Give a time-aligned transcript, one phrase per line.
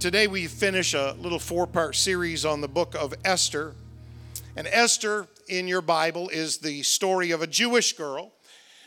[0.00, 3.74] Today we finish a little four part series on the book of Esther.
[4.54, 8.30] And Esther in your Bible is the story of a Jewish girl.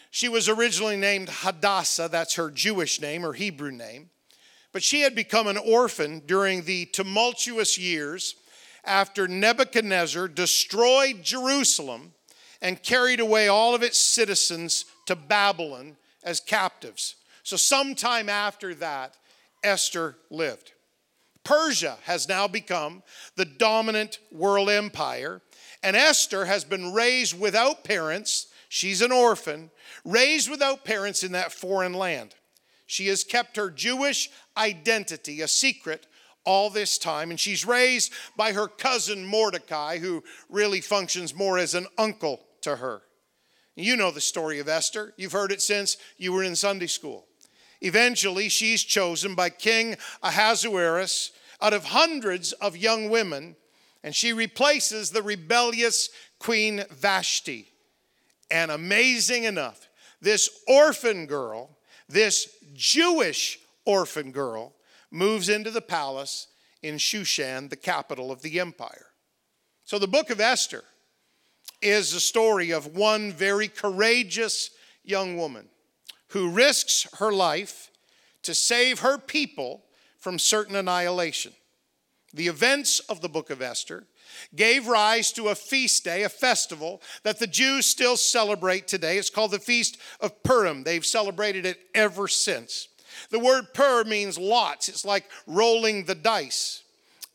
[0.09, 4.09] She was originally named Hadassah, that's her Jewish name, her Hebrew name.
[4.71, 8.36] But she had become an orphan during the tumultuous years
[8.86, 12.14] after Nebuchadnezzar destroyed Jerusalem
[12.62, 17.16] and carried away all of its citizens to Babylon as captives.
[17.43, 19.18] So, sometime after that,
[19.62, 20.70] Esther lived.
[21.44, 23.04] Persia has now become
[23.36, 25.41] the dominant world empire,
[25.82, 28.48] and Esther has been raised without parents.
[28.70, 29.72] She's an orphan,
[30.05, 32.35] raised without parents in that foreign land.
[32.85, 36.08] She has kept her Jewish identity a secret
[36.44, 41.73] all this time, and she's raised by her cousin Mordecai, who really functions more as
[41.73, 43.02] an uncle to her.
[43.76, 45.13] You know the story of Esther.
[45.18, 47.26] You've heard it since you were in Sunday school.
[47.81, 53.55] Eventually, she's chosen by King Ahasuerus out of hundreds of young women,
[54.04, 56.09] and she replaces the rebellious
[56.40, 57.68] Queen Vashti.
[58.49, 59.90] And amazing enough,
[60.21, 64.74] this orphan girl, this Jewish orphan girl,
[65.09, 66.47] moves into the palace
[66.84, 69.07] in Shushan, the capital of the empire.
[69.85, 70.84] So the book of Esther
[71.81, 74.69] is the story of one very courageous
[75.03, 75.68] young woman
[76.31, 77.91] who risks her life
[78.44, 79.84] to save her people
[80.18, 81.53] from certain annihilation.
[82.34, 84.06] The events of the book of Esther
[84.56, 89.18] gave rise to a feast day, a festival that the Jews still celebrate today.
[89.18, 90.84] It's called the Feast of Purim.
[90.84, 92.88] They've celebrated it ever since.
[93.29, 96.84] The word pur means lots, it's like rolling the dice.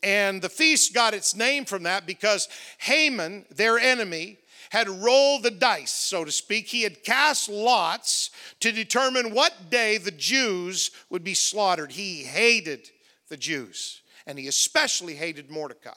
[0.02, 4.38] And the feast got its name from that because Haman, their enemy,
[4.70, 6.68] had rolled the dice, so to speak.
[6.68, 11.92] He had cast lots to determine what day the Jews would be slaughtered.
[11.92, 12.90] He hated
[13.28, 15.92] the Jews, and he especially hated Mordecai.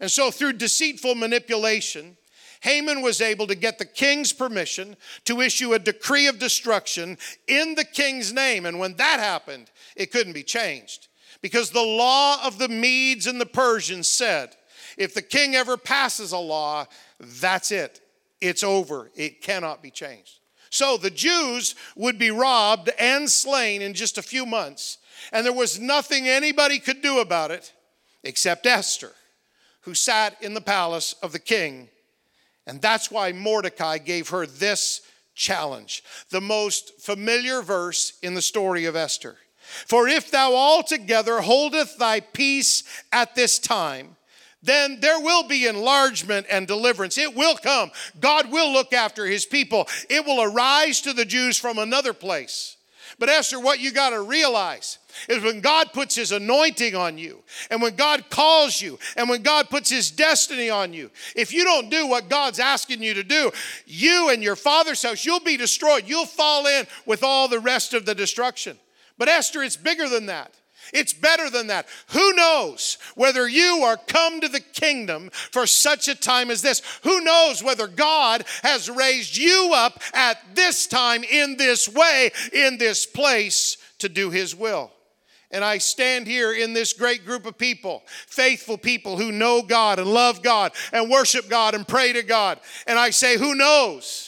[0.00, 2.16] And so, through deceitful manipulation,
[2.60, 7.74] Haman was able to get the king's permission to issue a decree of destruction in
[7.74, 8.66] the king's name.
[8.66, 11.08] And when that happened, it couldn't be changed.
[11.42, 14.56] Because the law of the Medes and the Persians said,
[14.96, 16.86] if the king ever passes a law,
[17.20, 18.00] that's it.
[18.40, 19.10] It's over.
[19.14, 20.40] It cannot be changed.
[20.70, 24.98] So the Jews would be robbed and slain in just a few months,
[25.32, 27.72] and there was nothing anybody could do about it
[28.24, 29.12] except Esther,
[29.82, 31.88] who sat in the palace of the king.
[32.66, 35.02] And that's why Mordecai gave her this
[35.34, 39.36] challenge, the most familiar verse in the story of Esther.
[39.86, 44.16] For if thou altogether holdeth thy peace at this time,
[44.62, 47.18] then there will be enlargement and deliverance.
[47.18, 47.90] It will come.
[48.18, 49.86] God will look after his people.
[50.10, 52.76] It will arise to the Jews from another place.
[53.18, 57.42] But Esther, what you got to realize is when God puts his anointing on you,
[57.70, 61.64] and when God calls you, and when God puts his destiny on you, if you
[61.64, 63.50] don't do what God's asking you to do,
[63.86, 66.04] you and your father's house, you'll be destroyed.
[66.06, 68.78] You'll fall in with all the rest of the destruction.
[69.16, 70.52] But Esther, it's bigger than that.
[70.92, 71.86] It's better than that.
[72.08, 76.82] Who knows whether you are come to the kingdom for such a time as this?
[77.02, 82.78] Who knows whether God has raised you up at this time, in this way, in
[82.78, 84.90] this place to do his will?
[85.50, 89.98] And I stand here in this great group of people, faithful people who know God
[89.98, 92.58] and love God and worship God and pray to God.
[92.86, 94.25] And I say, Who knows?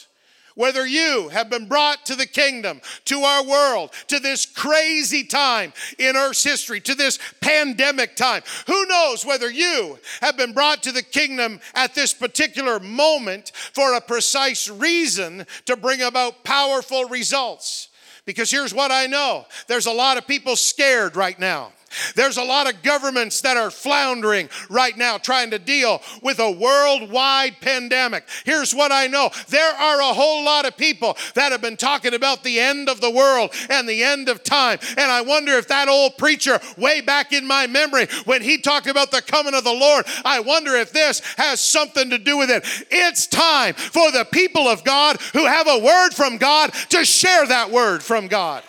[0.55, 5.73] Whether you have been brought to the kingdom, to our world, to this crazy time
[5.97, 8.41] in Earth's history, to this pandemic time.
[8.67, 13.93] Who knows whether you have been brought to the kingdom at this particular moment for
[13.93, 17.89] a precise reason to bring about powerful results?
[18.25, 21.71] Because here's what I know there's a lot of people scared right now.
[22.15, 26.51] There's a lot of governments that are floundering right now trying to deal with a
[26.51, 28.27] worldwide pandemic.
[28.45, 32.13] Here's what I know there are a whole lot of people that have been talking
[32.13, 34.79] about the end of the world and the end of time.
[34.97, 38.87] And I wonder if that old preacher, way back in my memory, when he talked
[38.87, 42.49] about the coming of the Lord, I wonder if this has something to do with
[42.49, 42.63] it.
[42.89, 47.45] It's time for the people of God who have a word from God to share
[47.47, 48.63] that word from God.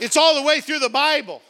[0.00, 1.42] It's all the way through the Bible.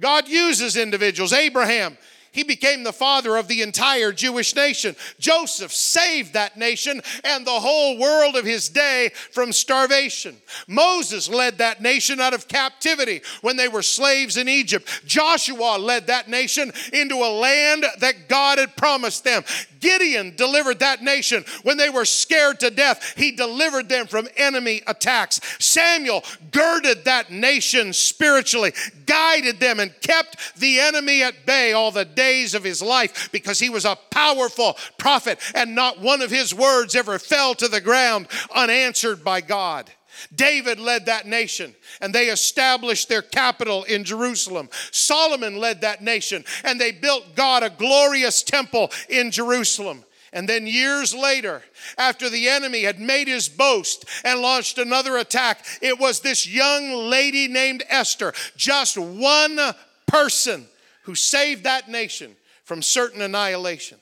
[0.00, 1.32] God uses individuals.
[1.32, 1.96] Abraham,
[2.32, 4.94] he became the father of the entire Jewish nation.
[5.18, 10.36] Joseph saved that nation and the whole world of his day from starvation.
[10.66, 14.88] Moses led that nation out of captivity when they were slaves in Egypt.
[15.06, 19.42] Joshua led that nation into a land that God had promised them.
[19.80, 23.14] Gideon delivered that nation when they were scared to death.
[23.16, 25.40] He delivered them from enemy attacks.
[25.58, 28.72] Samuel girded that nation spiritually,
[29.06, 33.60] guided them, and kept the enemy at bay all the days of his life because
[33.60, 37.80] he was a powerful prophet and not one of his words ever fell to the
[37.80, 39.88] ground unanswered by God.
[40.34, 44.68] David led that nation and they established their capital in Jerusalem.
[44.90, 50.04] Solomon led that nation and they built God a glorious temple in Jerusalem.
[50.32, 51.62] And then years later,
[51.96, 56.92] after the enemy had made his boast and launched another attack, it was this young
[56.92, 59.60] lady named Esther, just one
[60.08, 60.66] person
[61.08, 63.96] who saved that nation from certain annihilation.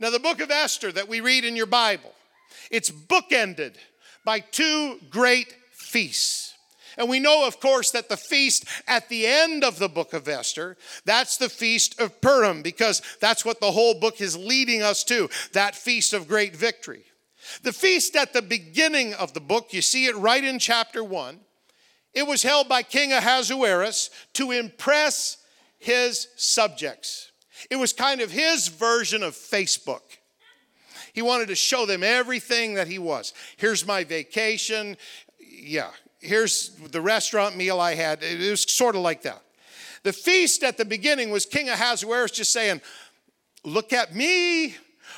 [0.00, 2.10] Now, the book of Esther that we read in your Bible,
[2.72, 3.76] it's bookended
[4.24, 6.54] by two great feasts.
[6.98, 10.26] And we know, of course, that the feast at the end of the book of
[10.26, 15.04] Esther, that's the feast of Purim, because that's what the whole book is leading us
[15.04, 17.04] to that feast of great victory.
[17.62, 21.38] The feast at the beginning of the book, you see it right in chapter one,
[22.12, 25.36] it was held by King Ahasuerus to impress
[25.84, 27.30] his subjects.
[27.70, 30.00] It was kind of his version of Facebook.
[31.12, 33.32] He wanted to show them everything that he was.
[33.56, 34.96] Here's my vacation.
[35.38, 35.90] Yeah,
[36.20, 38.22] here's the restaurant meal I had.
[38.22, 39.42] It was sort of like that.
[40.02, 42.80] The feast at the beginning was King Ahasuerus just saying,
[43.62, 44.74] Look at me,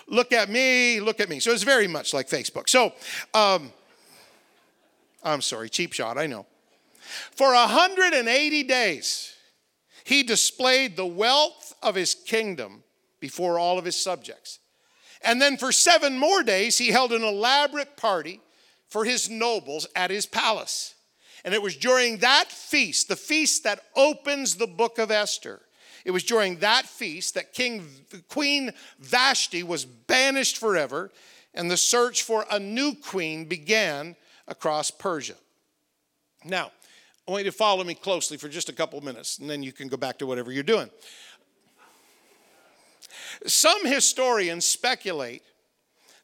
[0.06, 1.40] look at me, look at me.
[1.40, 2.68] So it's very much like Facebook.
[2.68, 2.92] So,
[3.34, 3.72] um,
[5.22, 6.46] I'm sorry, cheap shot, I know.
[7.32, 9.35] For 180 days,
[10.06, 12.84] he displayed the wealth of his kingdom
[13.18, 14.60] before all of his subjects.
[15.20, 18.40] And then for seven more days, he held an elaborate party
[18.88, 20.94] for his nobles at his palace.
[21.44, 25.60] And it was during that feast, the feast that opens the book of Esther,
[26.04, 27.84] it was during that feast that King
[28.28, 28.70] Queen
[29.00, 31.10] Vashti was banished forever,
[31.52, 34.14] and the search for a new queen began
[34.46, 35.34] across Persia.
[36.44, 36.70] Now,
[37.26, 39.72] I want you to follow me closely for just a couple minutes, and then you
[39.72, 40.88] can go back to whatever you're doing.
[43.46, 45.42] Some historians speculate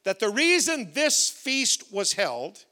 [0.05, 2.65] that the reason this feast was held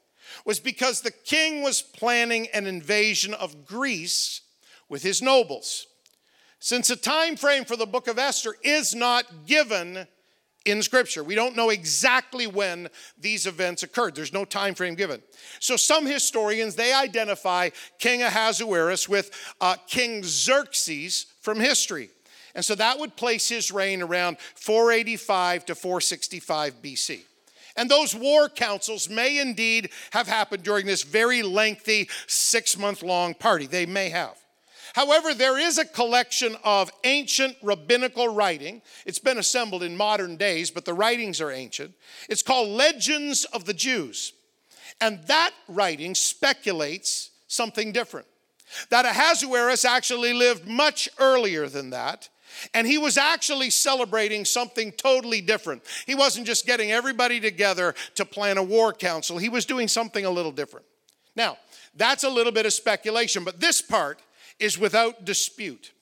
[0.44, 4.40] was because the king was planning an invasion of Greece
[4.88, 5.86] with his nobles.
[6.58, 10.06] Since the time frame for the book of Esther is not given
[10.64, 12.88] in scripture we don't know exactly when
[13.18, 15.20] these events occurred there's no time frame given
[15.60, 17.68] so some historians they identify
[17.98, 19.30] king ahasuerus with
[19.60, 22.10] uh, king xerxes from history
[22.54, 27.20] and so that would place his reign around 485 to 465 BC.
[27.76, 33.34] And those war councils may indeed have happened during this very lengthy six month long
[33.34, 33.66] party.
[33.66, 34.36] They may have.
[34.94, 38.82] However, there is a collection of ancient rabbinical writing.
[39.06, 41.94] It's been assembled in modern days, but the writings are ancient.
[42.28, 44.34] It's called Legends of the Jews.
[45.00, 48.26] And that writing speculates something different.
[48.90, 52.28] That Ahasuerus actually lived much earlier than that,
[52.74, 55.82] and he was actually celebrating something totally different.
[56.06, 60.24] He wasn't just getting everybody together to plan a war council, he was doing something
[60.24, 60.86] a little different.
[61.34, 61.58] Now,
[61.94, 64.20] that's a little bit of speculation, but this part
[64.62, 65.92] is without dispute.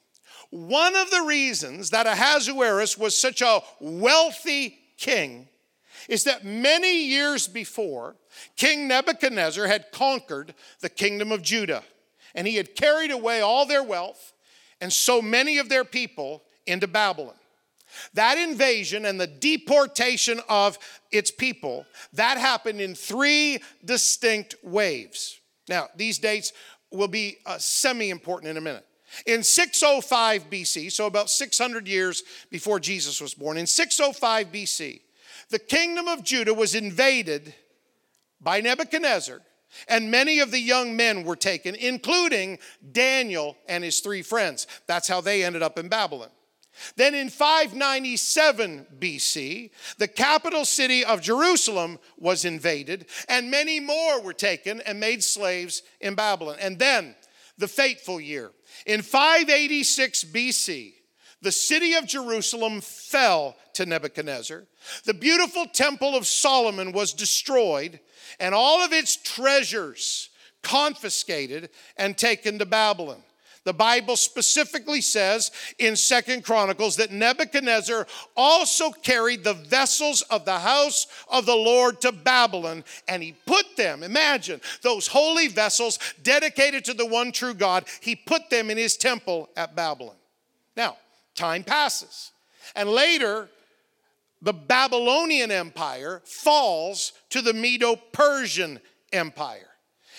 [0.50, 5.48] One of the reasons that Ahasuerus was such a wealthy king
[6.08, 8.16] is that many years before,
[8.56, 11.82] King Nebuchadnezzar had conquered the kingdom of Judah,
[12.34, 14.32] and he had carried away all their wealth
[14.80, 17.34] and so many of their people into Babylon.
[18.14, 20.79] That invasion and the deportation of
[21.10, 25.40] its people, that happened in three distinct waves.
[25.69, 26.52] Now, these dates
[26.91, 28.87] will be uh, semi important in a minute.
[29.27, 35.01] In 605 BC, so about 600 years before Jesus was born, in 605 BC,
[35.49, 37.53] the kingdom of Judah was invaded
[38.41, 39.41] by Nebuchadnezzar
[39.89, 42.59] and many of the young men were taken, including
[42.93, 44.67] Daniel and his three friends.
[44.87, 46.31] That's how they ended up in Babylon.
[46.96, 54.32] Then in 597 BC, the capital city of Jerusalem was invaded, and many more were
[54.32, 56.56] taken and made slaves in Babylon.
[56.60, 57.15] And then
[57.58, 58.51] the fateful year.
[58.87, 60.94] In 586 BC,
[61.43, 64.65] the city of Jerusalem fell to Nebuchadnezzar.
[65.05, 68.01] The beautiful temple of Solomon was destroyed,
[68.39, 70.31] and all of its treasures
[70.63, 73.22] confiscated and taken to Babylon.
[73.64, 80.58] The Bible specifically says in Second Chronicles that Nebuchadnezzar also carried the vessels of the
[80.58, 86.86] house of the Lord to Babylon, and he put them, imagine, those holy vessels dedicated
[86.86, 90.17] to the one true God, he put them in his temple at Babylon.
[90.74, 90.96] Now,
[91.34, 92.32] time passes,
[92.74, 93.50] and later,
[94.40, 98.81] the Babylonian Empire falls to the Medo Persian
[99.12, 99.69] Empire.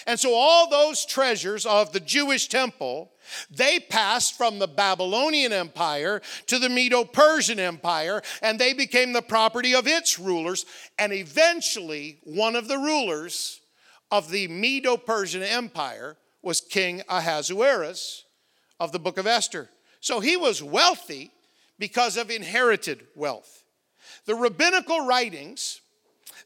[0.08, 3.12] And so all those treasures of the Jewish temple,
[3.50, 9.22] they passed from the Babylonian Empire to the Medo Persian Empire, and they became the
[9.22, 10.65] property of its rulers.
[10.98, 13.62] And eventually, one of the rulers
[14.12, 18.25] of the Medo Persian Empire was King Ahasuerus
[18.79, 19.70] of the book of Esther.
[20.00, 21.31] So he was wealthy
[21.77, 23.63] because of inherited wealth.
[24.25, 25.81] The rabbinical writings,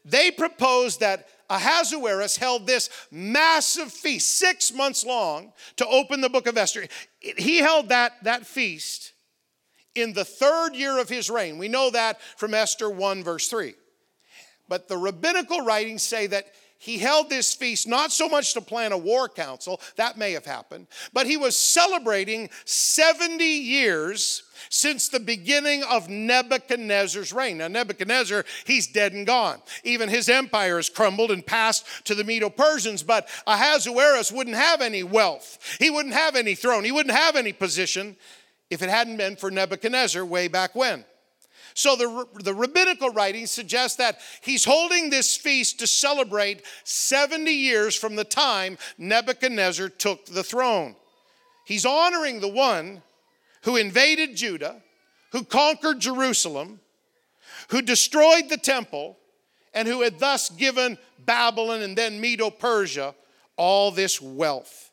[0.04, 6.46] they propose that Ahasuerus held this massive feast, six months long, to open the book
[6.46, 6.86] of Esther.
[7.20, 9.12] He held that, that feast
[9.94, 11.58] in the third year of his reign.
[11.58, 13.74] We know that from Esther 1, verse 3.
[14.68, 16.46] But the rabbinical writings say that
[16.78, 20.44] he held this feast not so much to plan a war council, that may have
[20.44, 27.58] happened, but he was celebrating 70 years since the beginning of Nebuchadnezzar's reign.
[27.58, 29.60] Now, Nebuchadnezzar, he's dead and gone.
[29.84, 34.80] Even his empire has crumbled and passed to the Medo Persians, but Ahasuerus wouldn't have
[34.80, 35.58] any wealth.
[35.78, 36.84] He wouldn't have any throne.
[36.84, 38.16] He wouldn't have any position
[38.70, 41.04] if it hadn't been for Nebuchadnezzar way back when.
[41.76, 47.94] So the, the rabbinical writings suggest that he's holding this feast to celebrate 70 years
[47.94, 50.96] from the time Nebuchadnezzar took the throne.
[51.66, 53.02] He's honoring the one
[53.66, 54.82] who invaded Judah,
[55.32, 56.80] who conquered Jerusalem,
[57.68, 59.18] who destroyed the temple,
[59.74, 63.14] and who had thus given Babylon and then Medo Persia
[63.56, 64.86] all this wealth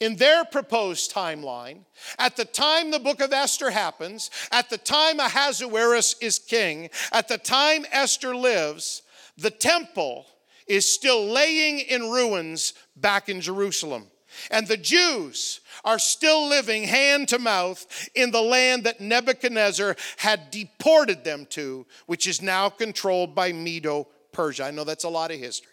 [0.00, 1.80] in their proposed timeline,
[2.18, 7.28] at the time the book of Esther happens, at the time Ahasuerus is king, at
[7.28, 9.02] the time Esther lives,
[9.36, 10.26] the temple
[10.66, 14.06] is still laying in ruins back in Jerusalem.
[14.50, 20.50] And the Jews are still living hand to mouth in the land that Nebuchadnezzar had
[20.50, 24.64] deported them to, which is now controlled by Medo Persia.
[24.64, 25.72] I know that's a lot of history.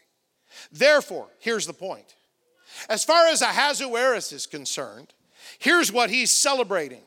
[0.71, 2.15] Therefore, here's the point
[2.89, 5.13] as far as Ahasuerus is concerned,
[5.59, 7.01] here's what he's celebrating.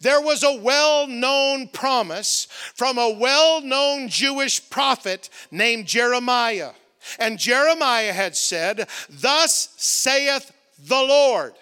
[0.00, 6.72] There was a well known promise from a well known Jewish prophet named Jeremiah.
[7.18, 11.54] And Jeremiah had said, Thus saith the Lord.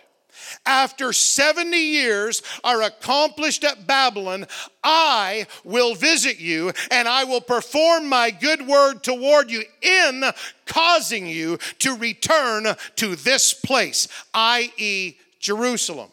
[0.66, 4.46] After 70 years are accomplished at Babylon,
[4.82, 10.24] I will visit you and I will perform my good word toward you in
[10.66, 12.66] causing you to return
[12.96, 16.10] to this place, i.e., Jerusalem.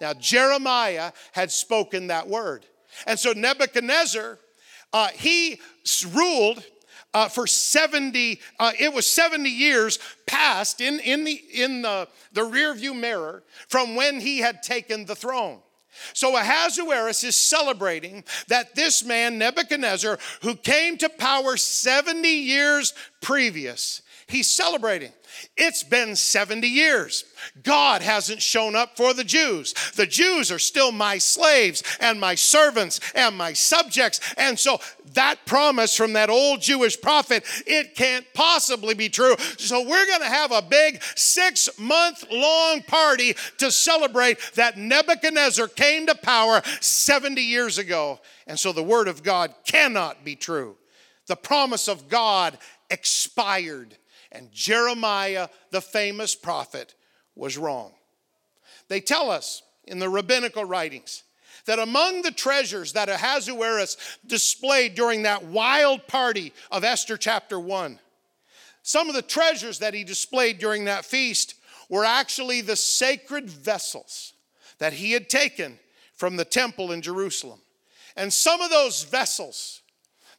[0.00, 2.66] Now, Jeremiah had spoken that word.
[3.06, 4.38] And so Nebuchadnezzar,
[4.92, 5.60] uh, he
[6.12, 6.62] ruled
[7.14, 12.44] uh, for 70, uh, it was 70 years past in, in, the, in the, the
[12.44, 15.60] rear view mirror from when he had taken the throne.
[16.12, 24.02] So Ahasuerus is celebrating that this man, Nebuchadnezzar, who came to power 70 years previous,
[24.26, 25.12] he's celebrating.
[25.56, 27.24] It's been 70 years.
[27.62, 29.74] God hasn't shown up for the Jews.
[29.96, 34.20] The Jews are still my slaves and my servants and my subjects.
[34.36, 34.80] And so
[35.14, 39.36] that promise from that old Jewish prophet, it can't possibly be true.
[39.58, 45.68] So we're going to have a big six month long party to celebrate that Nebuchadnezzar
[45.68, 48.20] came to power 70 years ago.
[48.46, 50.76] And so the word of God cannot be true.
[51.26, 52.58] The promise of God
[52.90, 53.96] expired
[54.34, 56.94] and Jeremiah, the famous prophet,
[57.34, 57.92] was wrong.
[58.88, 61.22] They tell us in the rabbinical writings
[61.66, 67.98] that among the treasures that Ahasuerus displayed during that wild party of Esther chapter 1,
[68.82, 71.54] some of the treasures that he displayed during that feast
[71.88, 74.34] were actually the sacred vessels
[74.78, 75.78] that he had taken
[76.14, 77.60] from the temple in Jerusalem.
[78.16, 79.80] And some of those vessels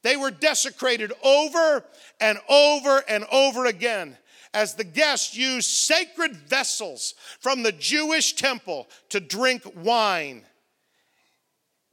[0.05, 1.83] they were desecrated over
[2.19, 4.15] and over and over again
[4.53, 10.43] as the guests used sacred vessels from the Jewish temple to drink wine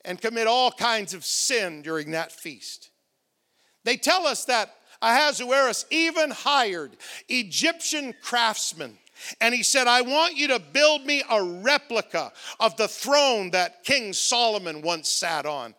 [0.04, 2.90] and commit all kinds of sin during that feast.
[3.84, 6.98] They tell us that Ahasuerus even hired
[7.30, 8.98] Egyptian craftsmen.
[9.40, 13.84] And he said, I want you to build me a replica of the throne that
[13.84, 15.74] King Solomon once sat on.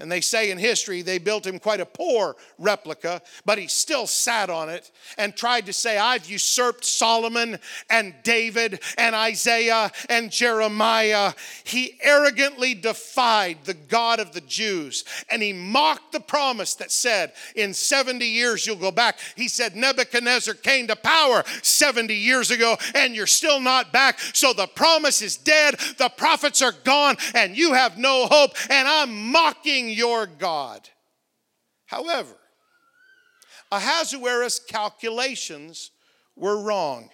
[0.00, 4.08] And they say in history they built him quite a poor replica, but he still
[4.08, 10.32] sat on it and tried to say, I've usurped Solomon and David and Isaiah and
[10.32, 11.32] Jeremiah.
[11.62, 17.32] He arrogantly defied the God of the Jews and he mocked the promise that said,
[17.54, 19.20] In 70 years you'll go back.
[19.36, 24.18] He said, Nebuchadnezzar came to power 70 years ago and you're still not back.
[24.32, 28.52] So the promise is dead, the prophets are gone, and you have no hope.
[28.68, 30.88] And I'm mocking your God.
[31.86, 32.36] However,
[33.70, 35.90] Ahasuerus' calculations
[36.36, 37.10] were wrong.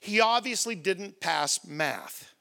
[0.00, 2.32] He obviously didn't pass math.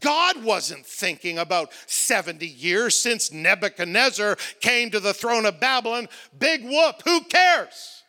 [0.00, 6.08] God wasn't thinking about 70 years since Nebuchadnezzar came to the throne of Babylon.
[6.38, 8.02] Big whoop, who cares?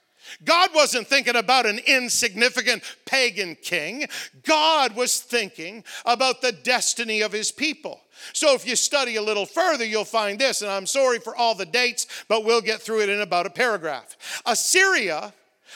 [0.43, 4.07] God wasn't thinking about an insignificant pagan king.
[4.43, 8.01] God was thinking about the destiny of his people.
[8.33, 11.55] So if you study a little further, you'll find this, and I'm sorry for all
[11.55, 14.15] the dates, but we'll get through it in about a paragraph.
[14.45, 15.33] Assyria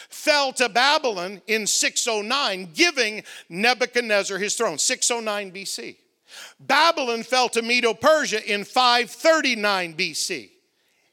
[0.10, 5.98] fell to Babylon in 609, giving Nebuchadnezzar his throne, 609 BC.
[6.60, 10.50] Babylon fell to Medo Persia in 539 BC,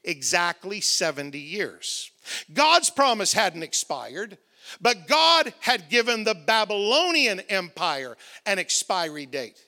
[0.03, 2.11] exactly 70 years.
[2.53, 4.37] God's promise hadn't expired,
[4.79, 9.65] but God had given the Babylonian Empire an expiry date.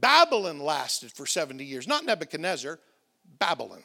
[0.00, 2.78] Babylon lasted for 70 years, not Nebuchadnezzar,
[3.38, 3.82] Babylon.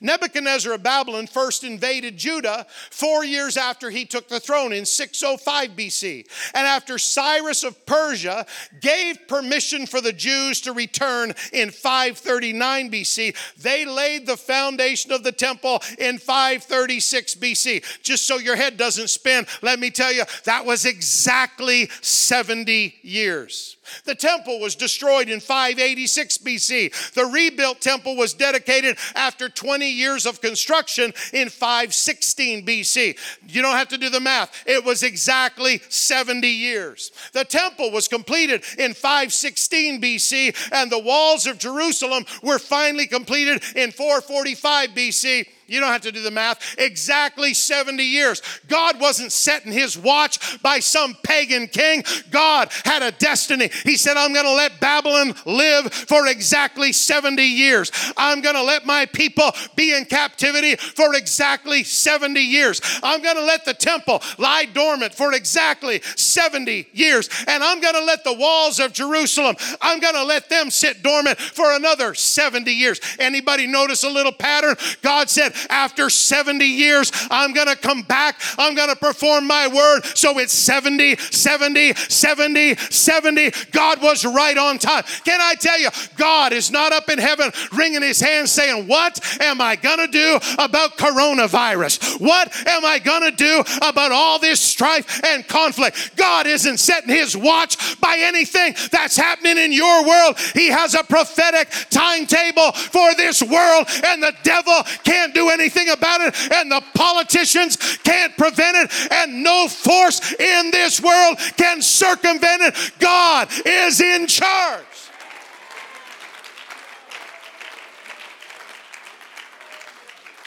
[0.00, 5.70] Nebuchadnezzar of Babylon first invaded Judah four years after he took the throne in 605
[5.70, 6.26] BC.
[6.54, 8.46] And after Cyrus of Persia
[8.80, 15.22] gave permission for the Jews to return in 539 BC, they laid the foundation of
[15.22, 18.02] the temple in 536 BC.
[18.02, 23.76] Just so your head doesn't spin, let me tell you, that was exactly 70 years.
[24.04, 27.12] The temple was destroyed in 586 BC.
[27.12, 33.18] The rebuilt temple was dedicated after 20 years of construction in 516 BC.
[33.48, 37.12] You don't have to do the math, it was exactly 70 years.
[37.32, 43.62] The temple was completed in 516 BC, and the walls of Jerusalem were finally completed
[43.74, 46.76] in 445 BC you don't have to do the math.
[46.78, 48.42] Exactly 70 years.
[48.68, 52.04] God wasn't setting his watch by some pagan king.
[52.30, 53.70] God had a destiny.
[53.84, 57.90] He said, I'm going to let Babylon live for exactly 70 years.
[58.16, 62.80] I'm going to let my people be in captivity for exactly 70 years.
[63.02, 67.28] I'm going to let the temple lie dormant for exactly 70 years.
[67.48, 71.02] And I'm going to let the walls of Jerusalem, I'm going to let them sit
[71.02, 73.00] dormant for another 70 years.
[73.18, 74.76] Anybody notice a little pattern?
[75.02, 78.40] God said, after 70 years, I'm going to come back.
[78.58, 80.04] I'm going to perform my word.
[80.16, 83.50] So it's 70, 70, 70, 70.
[83.72, 85.04] God was right on time.
[85.24, 89.20] Can I tell you, God is not up in heaven wringing his hands saying, What
[89.40, 92.20] am I going to do about coronavirus?
[92.20, 96.16] What am I going to do about all this strife and conflict?
[96.16, 100.38] God isn't setting his watch by anything that's happening in your world.
[100.54, 106.52] He has a prophetic timetable for this world, and the devil can't anything about it,
[106.52, 112.92] and the politicians can't prevent it, and no force in this world can circumvent it.
[112.98, 114.84] God is in charge.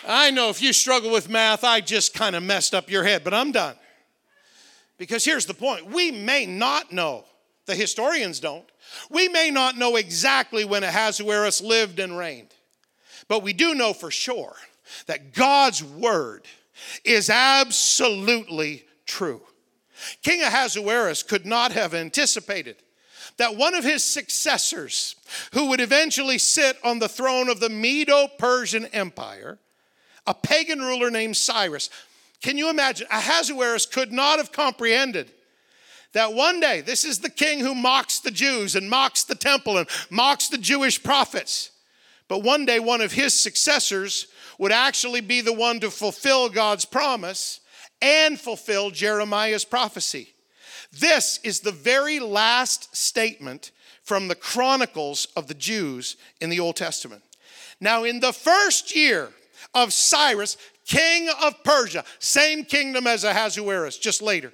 [0.07, 3.23] I know if you struggle with math, I just kind of messed up your head,
[3.23, 3.75] but I'm done.
[4.97, 7.25] Because here's the point we may not know,
[7.67, 8.65] the historians don't,
[9.09, 12.53] we may not know exactly when Ahasuerus lived and reigned,
[13.27, 14.55] but we do know for sure
[15.07, 16.43] that God's word
[17.03, 19.41] is absolutely true.
[20.21, 22.77] King Ahasuerus could not have anticipated
[23.37, 25.15] that one of his successors,
[25.53, 29.57] who would eventually sit on the throne of the Medo Persian Empire,
[30.27, 31.89] a pagan ruler named Cyrus,
[32.41, 33.07] can you imagine?
[33.11, 35.31] Ahasuerus could not have comprehended
[36.13, 39.77] that one day, this is the king who mocks the Jews and mocks the temple
[39.77, 41.71] and mocks the Jewish prophets.
[42.27, 44.27] But one day, one of his successors
[44.59, 47.61] would actually be the one to fulfill God's promise
[48.01, 50.33] and fulfill Jeremiah's prophecy.
[50.91, 53.71] This is the very last statement
[54.03, 57.23] from the Chronicles of the Jews in the Old Testament.
[57.79, 59.29] Now, in the first year
[59.73, 64.51] of Cyrus, king of Persia, same kingdom as Ahasuerus, just later.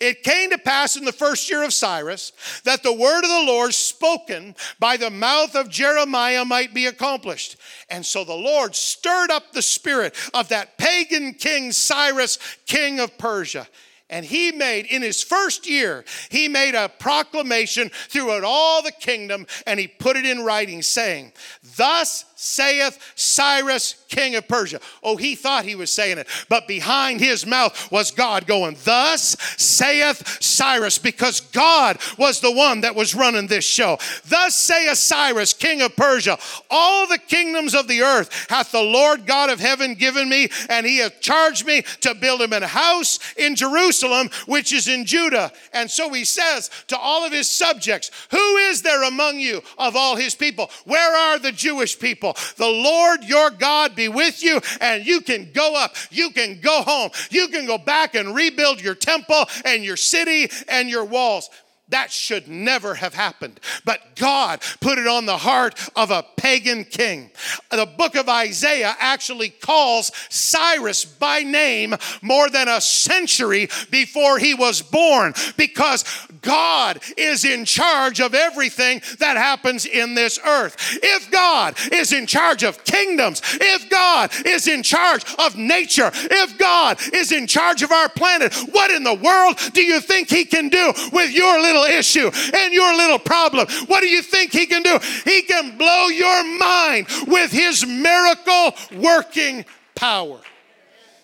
[0.00, 2.32] It came to pass in the first year of Cyrus
[2.64, 7.56] that the word of the Lord spoken by the mouth of Jeremiah might be accomplished.
[7.90, 13.16] And so the Lord stirred up the spirit of that pagan king, Cyrus, king of
[13.18, 13.66] Persia.
[14.08, 19.46] And he made, in his first year, he made a proclamation throughout all the kingdom
[19.66, 21.32] and he put it in writing, saying,
[21.76, 24.80] Thus saith Cyrus, king of Persia.
[25.02, 29.36] Oh, he thought he was saying it, but behind his mouth was God going, Thus
[29.56, 33.98] saith Cyrus, because God was the one that was running this show.
[34.26, 36.38] Thus saith Cyrus, king of Persia,
[36.70, 40.86] All the kingdoms of the earth hath the Lord God of heaven given me, and
[40.86, 45.52] he hath charged me to build him a house in Jerusalem, which is in Judah.
[45.72, 49.96] And so he says to all of his subjects, Who is there among you of
[49.96, 50.70] all his people?
[50.84, 52.35] Where are the Jewish people?
[52.56, 56.82] The Lord your God be with you, and you can go up, you can go
[56.82, 61.50] home, you can go back and rebuild your temple and your city and your walls.
[61.90, 63.60] That should never have happened.
[63.84, 67.30] But God put it on the heart of a pagan king.
[67.70, 74.52] The book of Isaiah actually calls Cyrus by name more than a century before he
[74.52, 76.04] was born because
[76.42, 80.98] God is in charge of everything that happens in this earth.
[81.02, 86.58] If God is in charge of kingdoms, if God is in charge of nature, if
[86.58, 90.44] God is in charge of our planet, what in the world do you think he
[90.44, 94.52] can do with your little little issue and your little problem, what do you think
[94.52, 94.98] He can do?
[95.24, 100.40] He can blow your mind with His miracle working power.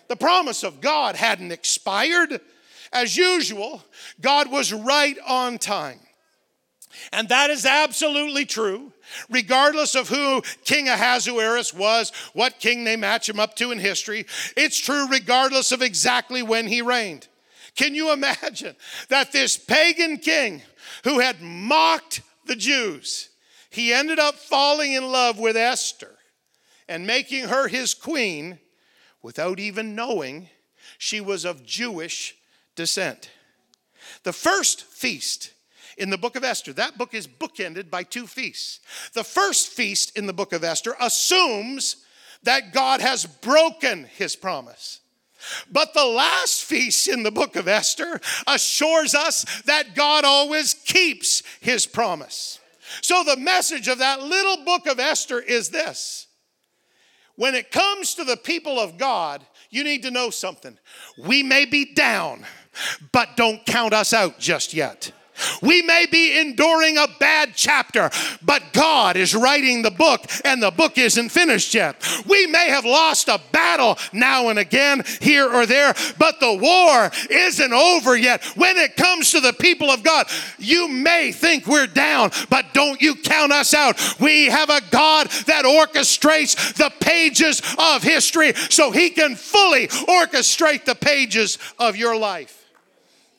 [0.07, 2.39] The promise of God hadn't expired.
[2.91, 3.83] As usual,
[4.21, 5.99] God was right on time.
[7.11, 8.93] And that is absolutely true,
[9.29, 14.25] regardless of who King Ahasuerus was, what king they match him up to in history.
[14.55, 17.27] It's true regardless of exactly when he reigned.
[17.75, 18.75] Can you imagine
[19.09, 20.61] that this pagan king
[21.03, 23.29] who had mocked the Jews,
[23.69, 26.15] he ended up falling in love with Esther
[26.87, 28.59] and making her his queen
[29.21, 30.49] without even knowing
[30.97, 32.35] she was of Jewish
[32.75, 33.31] descent.
[34.23, 35.53] The first feast
[35.97, 38.79] in the book of Esther, that book is bookended by two feasts.
[39.13, 41.97] The first feast in the book of Esther assumes
[42.43, 44.99] that God has broken his promise.
[45.71, 51.43] But the last feast in the book of Esther assures us that God always keeps
[51.61, 52.59] his promise.
[53.01, 56.27] So, the message of that little book of Esther is this
[57.35, 60.77] when it comes to the people of God, you need to know something.
[61.17, 62.45] We may be down,
[63.11, 65.11] but don't count us out just yet.
[65.61, 68.09] We may be enduring a bad chapter,
[68.41, 71.95] but God is writing the book and the book isn't finished yet.
[72.27, 77.11] We may have lost a battle now and again, here or there, but the war
[77.29, 78.43] isn't over yet.
[78.55, 80.27] When it comes to the people of God,
[80.59, 84.19] you may think we're down, but don't you count us out.
[84.19, 90.85] We have a God that orchestrates the pages of history so he can fully orchestrate
[90.85, 92.62] the pages of your life.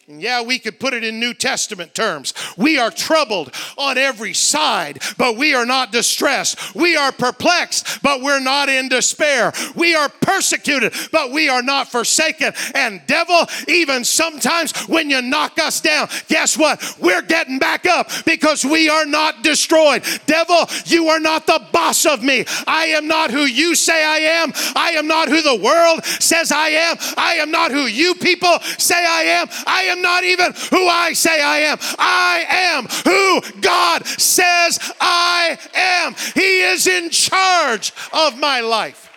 [0.07, 2.35] And yeah, we could put it in New Testament terms.
[2.59, 6.75] We are troubled on every side, but we are not distressed.
[6.75, 9.55] We are perplexed, but we're not in despair.
[9.75, 12.53] We are persecuted, but we are not forsaken.
[12.75, 16.97] And, devil, even sometimes when you knock us down, guess what?
[17.01, 20.05] We're getting back up because we are not destroyed.
[20.27, 22.45] Devil, you are not the boss of me.
[22.67, 24.53] I am not who you say I am.
[24.77, 26.99] I am not who the world says I am.
[27.17, 29.49] I am not who you people say I am.
[29.67, 31.79] I am am not even who I say I am.
[31.99, 36.15] I am who God says I am.
[36.35, 39.11] He is in charge of my life.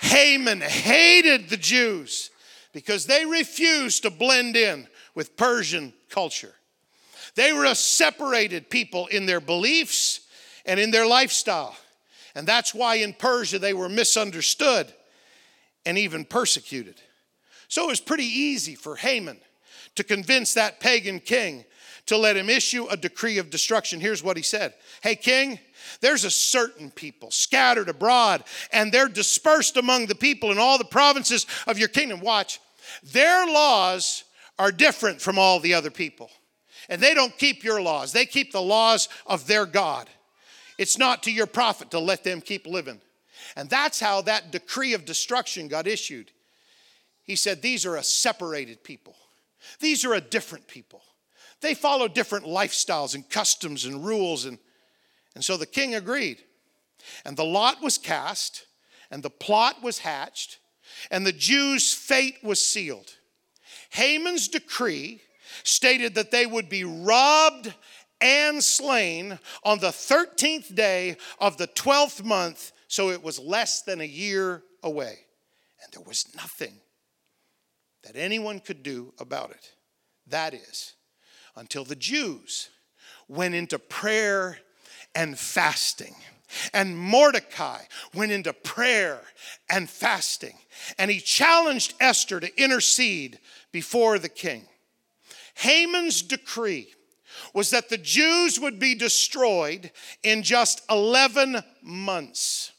[0.00, 2.30] Haman hated the Jews
[2.72, 6.54] because they refused to blend in with Persian culture.
[7.34, 10.20] They were a separated people in their beliefs
[10.64, 11.76] and in their lifestyle.
[12.34, 14.92] And that's why in Persia they were misunderstood
[15.84, 17.00] and even persecuted.
[17.68, 19.38] So it was pretty easy for Haman
[19.96, 21.64] to convince that pagan king
[22.06, 24.00] to let him issue a decree of destruction.
[24.00, 25.58] Here's what he said Hey, king,
[26.00, 30.84] there's a certain people scattered abroad, and they're dispersed among the people in all the
[30.84, 32.20] provinces of your kingdom.
[32.20, 32.60] Watch,
[33.12, 34.24] their laws
[34.58, 36.30] are different from all the other people.
[36.88, 40.08] And they don't keep your laws, they keep the laws of their God.
[40.78, 43.00] It's not to your profit to let them keep living.
[43.56, 46.30] And that's how that decree of destruction got issued.
[47.26, 49.16] He said, These are a separated people,
[49.80, 51.02] these are a different people.
[51.62, 54.44] They follow different lifestyles and customs and rules.
[54.44, 54.58] And,
[55.34, 56.44] and so the king agreed.
[57.24, 58.66] And the lot was cast,
[59.10, 60.58] and the plot was hatched,
[61.10, 63.10] and the Jews' fate was sealed.
[63.90, 65.22] Haman's decree
[65.62, 67.72] stated that they would be robbed
[68.20, 74.00] and slain on the 13th day of the 12th month, so it was less than
[74.00, 75.18] a year away.
[75.82, 76.80] And there was nothing
[78.06, 79.72] that anyone could do about it.
[80.28, 80.94] That is,
[81.56, 82.70] until the Jews
[83.28, 84.58] went into prayer
[85.14, 86.14] and fasting.
[86.72, 87.80] And Mordecai
[88.14, 89.20] went into prayer
[89.68, 90.54] and fasting.
[90.98, 93.40] And he challenged Esther to intercede
[93.72, 94.66] before the king.
[95.54, 96.92] Haman's decree
[97.52, 99.90] was that the Jews would be destroyed
[100.22, 102.72] in just 11 months.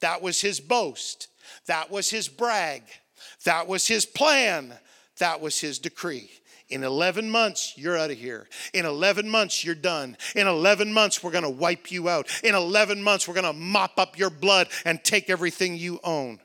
[0.00, 1.28] That was his boast.
[1.66, 2.82] That was his brag.
[3.44, 4.74] That was his plan.
[5.18, 6.30] That was his decree.
[6.70, 8.48] In 11 months, you're out of here.
[8.72, 10.16] In 11 months, you're done.
[10.34, 12.26] In 11 months, we're going to wipe you out.
[12.42, 16.40] In 11 months, we're going to mop up your blood and take everything you own.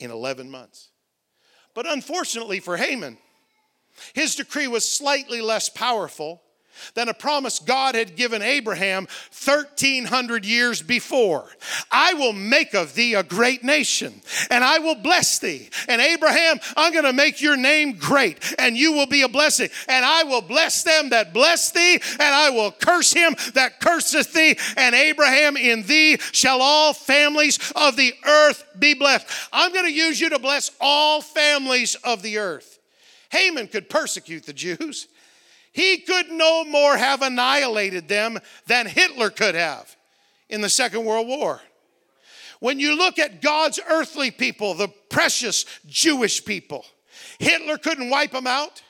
[0.00, 0.90] In 11 months.
[1.74, 3.18] But unfortunately for Haman,
[4.14, 6.42] his decree was slightly less powerful
[6.94, 9.06] than a promise God had given Abraham
[9.44, 11.48] 1300 years before.
[11.90, 15.68] I will make of thee a great nation and I will bless thee.
[15.88, 19.68] And Abraham, I'm going to make your name great and you will be a blessing.
[19.88, 24.32] And I will bless them that bless thee and I will curse him that curseth
[24.32, 24.56] thee.
[24.76, 29.26] And Abraham, in thee shall all families of the earth be blessed.
[29.52, 32.78] I'm going to use you to bless all families of the earth.
[33.30, 35.08] Haman could persecute the Jews.
[35.72, 39.96] He could no more have annihilated them than Hitler could have
[40.48, 41.60] in the Second World War.
[42.58, 46.84] When you look at God's earthly people, the precious Jewish people,
[47.38, 48.82] Hitler couldn't wipe them out.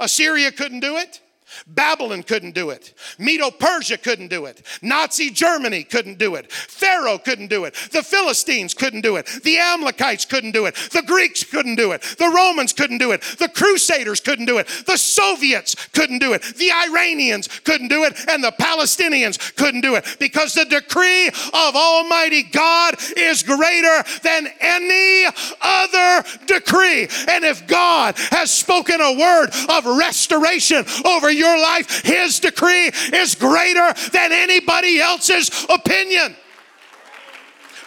[0.00, 1.20] Assyria couldn't do it.
[1.66, 2.94] Babylon couldn't do it.
[3.18, 4.62] Medo Persia couldn't do it.
[4.82, 6.50] Nazi Germany couldn't do it.
[6.52, 7.74] Pharaoh couldn't do it.
[7.92, 9.26] The Philistines couldn't do it.
[9.44, 10.74] The Amalekites couldn't do it.
[10.92, 12.02] The Greeks couldn't do it.
[12.02, 13.22] The Romans couldn't do it.
[13.38, 14.68] The Crusaders couldn't do it.
[14.86, 16.42] The Soviets couldn't do it.
[16.42, 18.14] The Iranians couldn't do it.
[18.28, 24.48] And the Palestinians couldn't do it because the decree of Almighty God is greater than
[24.60, 25.26] any
[25.60, 27.08] other decree.
[27.28, 33.34] And if God has spoken a word of restoration over your life, His decree is
[33.34, 36.36] greater than anybody else's opinion.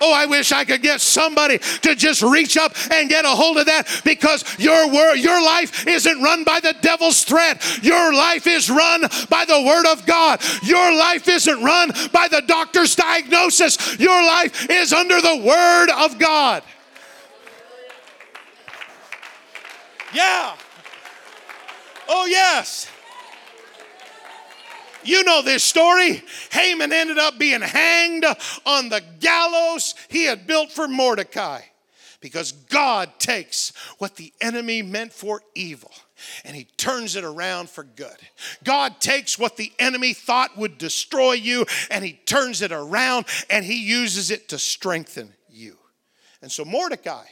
[0.02, 3.58] Oh, I wish I could get somebody to just reach up and get a hold
[3.58, 7.62] of that because your word, your life isn't run by the devil's threat.
[7.84, 10.42] Your life is run by the word of God.
[10.64, 14.00] Your life isn't run by the doctor's diagnosis.
[14.00, 16.64] Your life is under the word of God.
[20.14, 20.56] Yeah.
[22.08, 22.90] Oh, yes.
[25.04, 26.24] You know this story.
[26.52, 28.26] Haman ended up being hanged
[28.66, 31.62] on the gallows he had built for Mordecai
[32.22, 35.92] because God takes what the enemy meant for evil
[36.44, 38.18] and he turns it around for good.
[38.64, 43.64] God takes what the enemy thought would destroy you and he turns it around and
[43.64, 45.78] he uses it to strengthen you.
[46.42, 47.26] And so Mordecai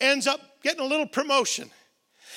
[0.00, 1.70] ends up getting a little promotion.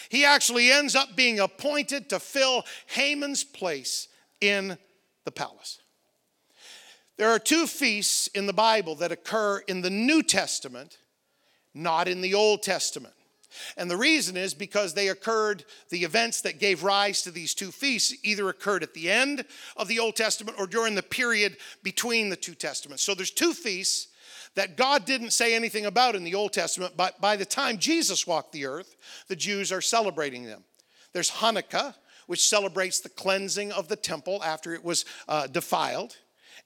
[0.10, 4.08] He actually ends up being appointed to fill Haman's place
[4.44, 4.78] in
[5.24, 5.80] the palace.
[7.18, 10.98] There are two feasts in the Bible that occur in the New Testament,
[11.74, 13.14] not in the Old Testament.
[13.78, 17.72] And the reason is because they occurred, the events that gave rise to these two
[17.72, 19.46] feasts either occurred at the end
[19.78, 23.04] of the Old Testament or during the period between the two testaments.
[23.04, 24.08] So there's two feasts
[24.56, 28.28] that God didn't say anything about in the Old Testament, but by the time Jesus
[28.28, 28.96] walked the earth,
[29.28, 30.64] the Jews are celebrating them.
[31.14, 31.94] There's Hanukkah,
[32.28, 36.18] which celebrates the cleansing of the temple after it was uh, defiled.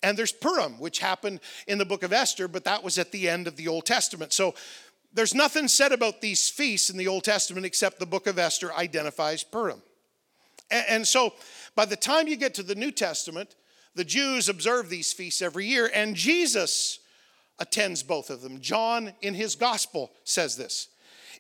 [0.04, 3.28] And there's Purim, which happened in the book of Esther, but that was at the
[3.28, 4.32] end of the Old Testament.
[4.32, 4.54] So
[5.14, 8.74] there's nothing said about these feasts in the Old Testament except the book of Esther
[8.74, 9.82] identifies Purim.
[10.70, 11.34] And, and so
[11.76, 13.56] by the time you get to the New Testament,
[13.96, 17.00] the Jews observe these feasts every year, and Jesus
[17.58, 18.62] attends both of them.
[18.62, 20.90] John, in his gospel, says this.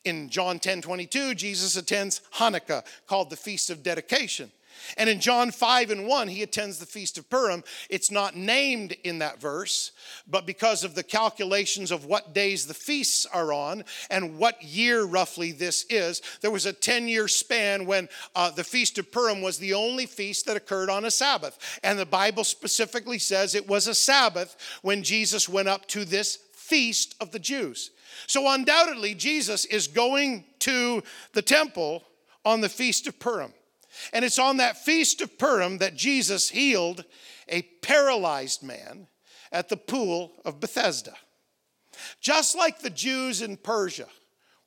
[0.03, 4.51] In John 10 22, Jesus attends Hanukkah, called the Feast of Dedication.
[4.95, 7.63] And in John 5 and 1, he attends the Feast of Purim.
[7.89, 9.91] It's not named in that verse,
[10.27, 15.03] but because of the calculations of what days the feasts are on and what year
[15.03, 19.41] roughly this is, there was a 10 year span when uh, the Feast of Purim
[19.41, 21.79] was the only feast that occurred on a Sabbath.
[21.83, 26.38] And the Bible specifically says it was a Sabbath when Jesus went up to this
[26.53, 27.91] feast of the Jews.
[28.26, 32.04] So, undoubtedly, Jesus is going to the temple
[32.46, 33.54] on the Feast of Purim.
[34.13, 37.04] And it's on that Feast of Purim that Jesus healed
[37.48, 39.08] a paralyzed man
[39.52, 41.13] at the pool of Bethesda.
[42.22, 44.08] Just like the Jews in Persia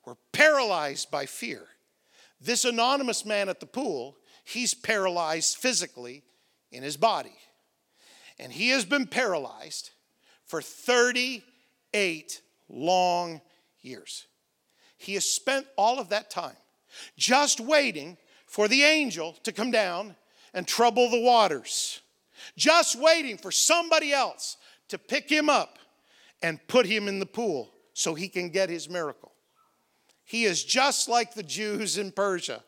[0.05, 1.67] were paralyzed by fear,
[2.39, 6.23] this anonymous man at the pool, he's paralyzed physically
[6.71, 7.35] in his body.
[8.39, 9.91] And he has been paralyzed
[10.45, 13.41] for 38 long
[13.81, 14.27] years.
[14.97, 16.55] He has spent all of that time
[17.17, 20.15] just waiting for the angel to come down
[20.53, 22.01] and trouble the waters,
[22.57, 24.57] just waiting for somebody else
[24.89, 25.79] to pick him up
[26.41, 29.31] and put him in the pool so he can get his miracle.
[30.25, 32.63] He is just like the Jews in Persia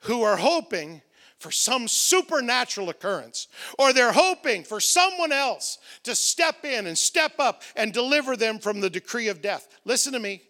[0.00, 1.02] who are hoping
[1.38, 3.46] for some supernatural occurrence,
[3.78, 8.58] or they're hoping for someone else to step in and step up and deliver them
[8.58, 9.68] from the decree of death.
[9.84, 10.42] Listen to me.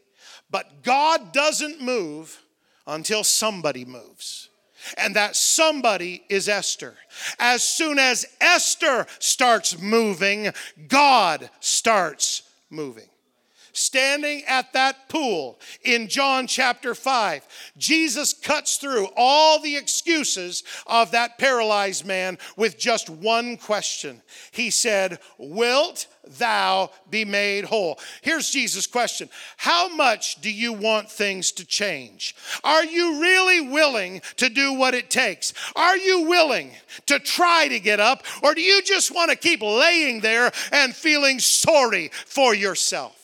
[0.51, 2.43] But God doesn't move
[2.87, 4.49] until somebody moves.
[4.97, 6.95] And that somebody is Esther.
[7.39, 10.53] As soon as Esther starts moving,
[10.87, 13.09] God starts moving
[13.79, 21.13] standing at that pool in John chapter 5, Jesus cuts through all the excuses of
[21.13, 24.21] that paralyzed man with just one question.
[24.51, 26.07] He said, Wilt
[26.39, 27.99] thou be made whole?
[28.21, 32.35] Here's Jesus' question How much do you want things to change?
[32.65, 35.55] Are you really willing to do what it takes?
[35.77, 36.73] Are you willing
[37.07, 40.95] to try to get up, or do you just want to keep laying there and
[40.95, 43.18] feeling sorry for yourself?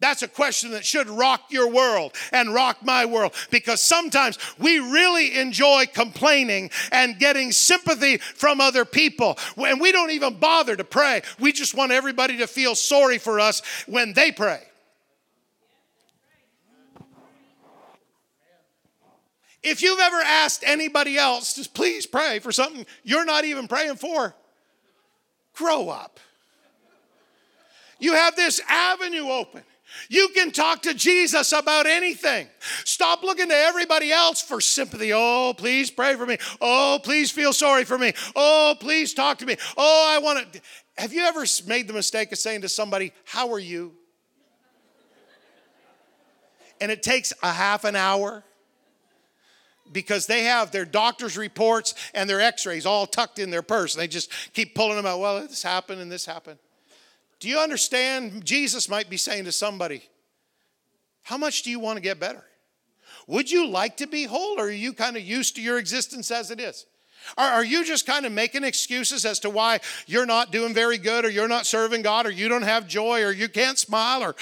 [0.00, 4.78] That's a question that should rock your world and rock my world because sometimes we
[4.78, 9.38] really enjoy complaining and getting sympathy from other people.
[9.58, 11.20] And we don't even bother to pray.
[11.38, 14.62] We just want everybody to feel sorry for us when they pray.
[19.62, 23.96] If you've ever asked anybody else to please pray for something you're not even praying
[23.96, 24.34] for,
[25.54, 26.18] grow up.
[27.98, 29.62] You have this avenue open.
[30.08, 32.48] You can talk to Jesus about anything.
[32.84, 35.12] Stop looking to everybody else for sympathy.
[35.12, 36.38] Oh, please pray for me.
[36.60, 38.12] Oh, please feel sorry for me.
[38.34, 39.56] Oh, please talk to me.
[39.76, 40.60] Oh, I want to.
[40.98, 43.92] Have you ever made the mistake of saying to somebody, How are you?
[46.80, 48.42] And it takes a half an hour
[49.92, 53.94] because they have their doctor's reports and their x rays all tucked in their purse.
[53.94, 55.20] And they just keep pulling them out.
[55.20, 56.58] Well, this happened and this happened.
[57.40, 58.44] Do you understand?
[58.44, 60.02] Jesus might be saying to somebody,
[61.22, 62.44] How much do you want to get better?
[63.26, 66.30] Would you like to be whole, or are you kind of used to your existence
[66.30, 66.86] as it is?
[67.36, 71.24] Are, you just kind of making excuses as to why you're not doing very good,
[71.24, 74.34] or you're not serving God, or you don't have joy, or you can't smile, or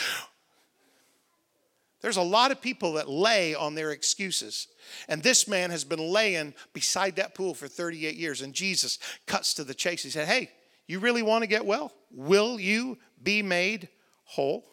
[2.01, 4.69] there's a lot of people that lay on their excuses.
[5.09, 8.41] And this man has been laying beside that pool for 38 years.
[8.41, 10.05] And Jesus cuts to the chase.
[10.05, 10.51] He said, Hey,
[10.89, 11.93] you really want to get well?
[12.11, 13.89] Will you be made
[14.25, 14.65] whole?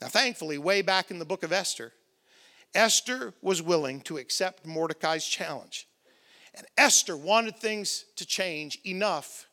[0.00, 1.92] Now, thankfully, way back in the book of Esther,
[2.74, 5.88] Esther was willing to accept Mordecai's challenge.
[6.54, 9.48] And Esther wanted things to change enough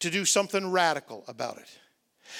[0.00, 1.68] to do something radical about it.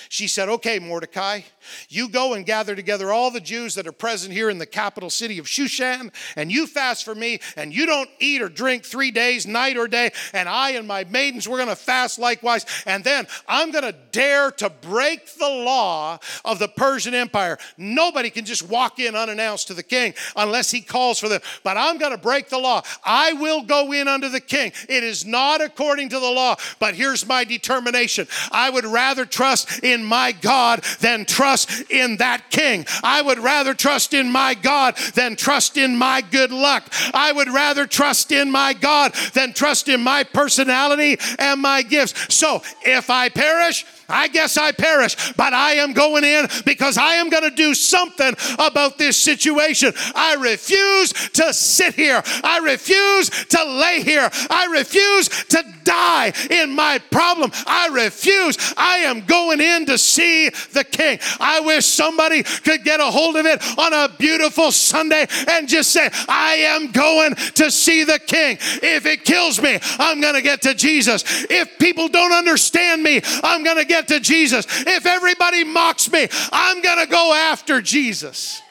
[0.08, 1.42] She said, Okay, Mordecai,
[1.88, 5.10] you go and gather together all the Jews that are present here in the capital
[5.10, 9.10] city of Shushan, and you fast for me, and you don't eat or drink three
[9.10, 10.12] days, night or day.
[10.32, 12.66] And I and my maidens, we're going to fast likewise.
[12.86, 17.58] And then I'm going to dare to break the law of the Persian Empire.
[17.76, 21.40] Nobody can just walk in unannounced to the king unless he calls for them.
[21.62, 22.82] But I'm going to break the law.
[23.04, 24.72] I will go in under the king.
[24.88, 29.79] It is not according to the law, but here's my determination I would rather trust
[29.82, 32.86] in my God than trust in that king.
[33.02, 36.88] I would rather trust in my God than trust in my good luck.
[37.14, 42.34] I would rather trust in my God than trust in my personality and my gifts.
[42.34, 47.14] So if I perish, I guess I perish, but I am going in because I
[47.14, 49.92] am going to do something about this situation.
[50.14, 52.22] I refuse to sit here.
[52.44, 54.28] I refuse to lay here.
[54.50, 57.50] I refuse to die in my problem.
[57.66, 58.56] I refuse.
[58.76, 61.18] I am going in to see the King.
[61.38, 65.90] I wish somebody could get a hold of it on a beautiful Sunday and just
[65.90, 68.58] say, I am going to see the King.
[68.82, 71.24] If it kills me, I'm going to get to Jesus.
[71.50, 74.66] If people don't understand me, I'm going to get to Jesus.
[74.86, 78.62] If everybody mocks me, I'm going to go after Jesus.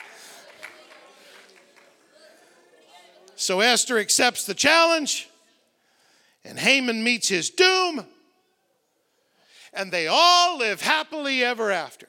[3.35, 5.29] So Esther accepts the challenge,
[6.43, 8.05] and Haman meets his doom,
[9.73, 12.07] and they all live happily ever after.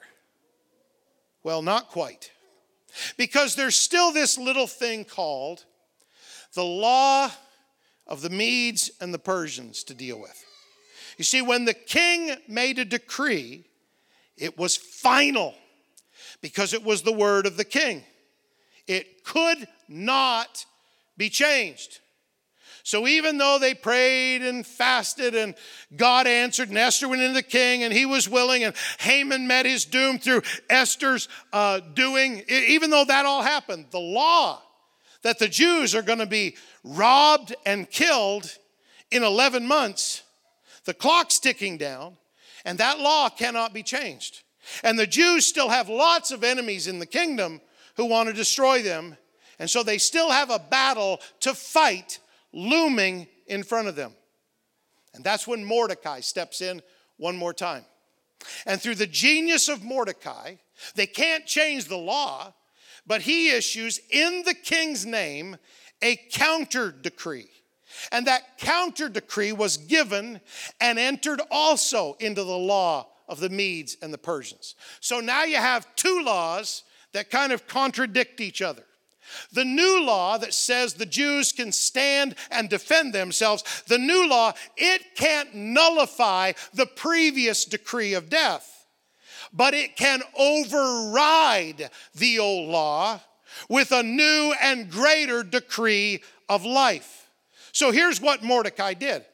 [1.43, 2.31] Well, not quite.
[3.17, 5.63] Because there's still this little thing called
[6.53, 7.31] the law
[8.05, 10.45] of the Medes and the Persians to deal with.
[11.17, 13.65] You see, when the king made a decree,
[14.37, 15.53] it was final
[16.41, 18.03] because it was the word of the king.
[18.87, 20.65] It could not
[21.17, 21.99] be changed.
[22.83, 25.53] So even though they prayed and fasted and
[25.95, 29.65] God answered, and Esther went into the king and he was willing, and Haman met
[29.65, 34.61] his doom through Esther's uh, doing, even though that all happened, the law
[35.21, 38.57] that the Jews are going to be robbed and killed
[39.11, 40.23] in 11 months,
[40.85, 42.17] the clock's ticking down,
[42.65, 44.43] and that law cannot be changed.
[44.83, 47.61] And the Jews still have lots of enemies in the kingdom
[47.95, 49.17] who want to destroy them.
[49.59, 52.19] And so they still have a battle to fight
[52.53, 54.13] looming in front of them.
[55.13, 56.81] And that's when Mordecai steps in
[57.17, 57.85] one more time.
[58.65, 60.55] And through the genius of Mordecai,
[60.95, 62.53] they can't change the law,
[63.05, 65.57] but he issues in the king's name
[66.01, 67.49] a counter decree.
[68.11, 70.41] And that counter decree was given
[70.79, 74.75] and entered also into the law of the Medes and the Persians.
[74.99, 76.83] So now you have two laws
[77.13, 78.83] that kind of contradict each other.
[79.53, 84.53] The new law that says the Jews can stand and defend themselves, the new law,
[84.75, 88.87] it can't nullify the previous decree of death,
[89.53, 93.21] but it can override the old law
[93.69, 97.20] with a new and greater decree of life.
[97.71, 99.25] So here's what Mordecai did.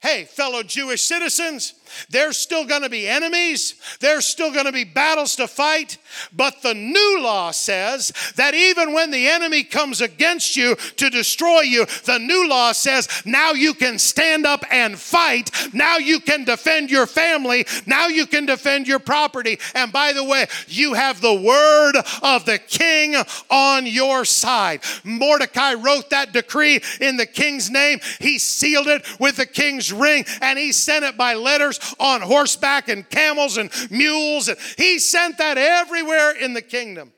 [0.00, 1.74] Hey, fellow Jewish citizens,
[2.10, 5.98] there's still going to be enemies, there's still going to be battles to fight,
[6.32, 11.60] but the new law says that even when the enemy comes against you to destroy
[11.60, 16.44] you, the new law says now you can stand up and fight, now you can
[16.44, 19.58] defend your family, now you can defend your property.
[19.74, 23.14] And by the way, you have the word of the king
[23.50, 24.82] on your side.
[25.04, 30.24] Mordecai wrote that decree in the king's name, he sealed it with the king's ring
[30.40, 34.48] and he sent it by letters on horseback and camels and mules.
[34.48, 37.12] And he sent that everywhere in the kingdom.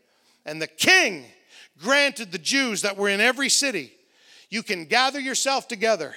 [0.44, 1.24] And the king
[1.78, 3.92] granted the Jews that were in every city
[4.50, 6.12] you can gather yourself together,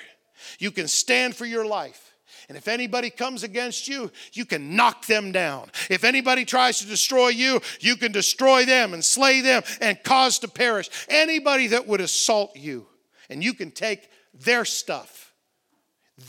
[0.57, 2.15] you can stand for your life.
[2.49, 5.69] And if anybody comes against you, you can knock them down.
[5.89, 10.39] If anybody tries to destroy you, you can destroy them and slay them and cause
[10.39, 10.89] to perish.
[11.07, 12.87] Anybody that would assault you,
[13.29, 15.23] and you can take their stuff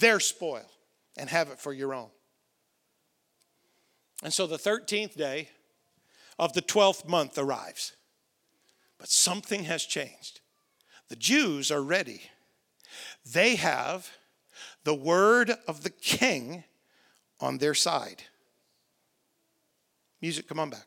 [0.01, 0.65] their spoil
[1.17, 2.09] and have it for your own.
[4.23, 5.49] And so the 13th day
[6.39, 7.93] of the 12th month arrives.
[8.99, 10.41] But something has changed.
[11.09, 12.23] The Jews are ready.
[13.31, 14.09] They have
[14.85, 16.65] the word of the king
[17.41, 18.23] on their side.
[20.21, 20.87] Music, come on back.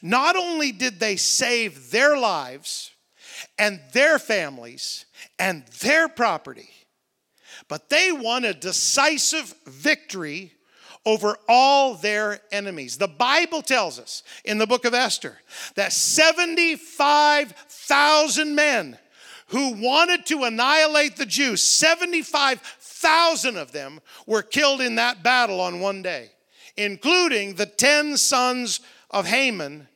[0.00, 2.92] Not only did they save their lives
[3.58, 5.04] and their families
[5.38, 6.70] and their property,
[7.68, 10.52] but they won a decisive victory
[11.04, 12.98] over all their enemies.
[12.98, 15.40] The Bible tells us in the book of Esther
[15.76, 18.98] that 75,000 men
[19.48, 25.78] who wanted to annihilate the Jews, 75,000 of them were killed in that battle on
[25.78, 26.30] one day,
[26.76, 28.80] including the 10 sons
[29.10, 29.86] of Haman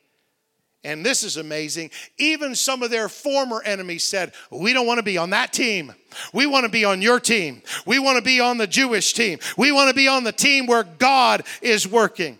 [0.83, 1.91] and this is amazing.
[2.17, 5.93] Even some of their former enemies said, We don't want to be on that team.
[6.33, 7.61] We want to be on your team.
[7.85, 9.39] We want to be on the Jewish team.
[9.57, 12.39] We want to be on the team where God is working.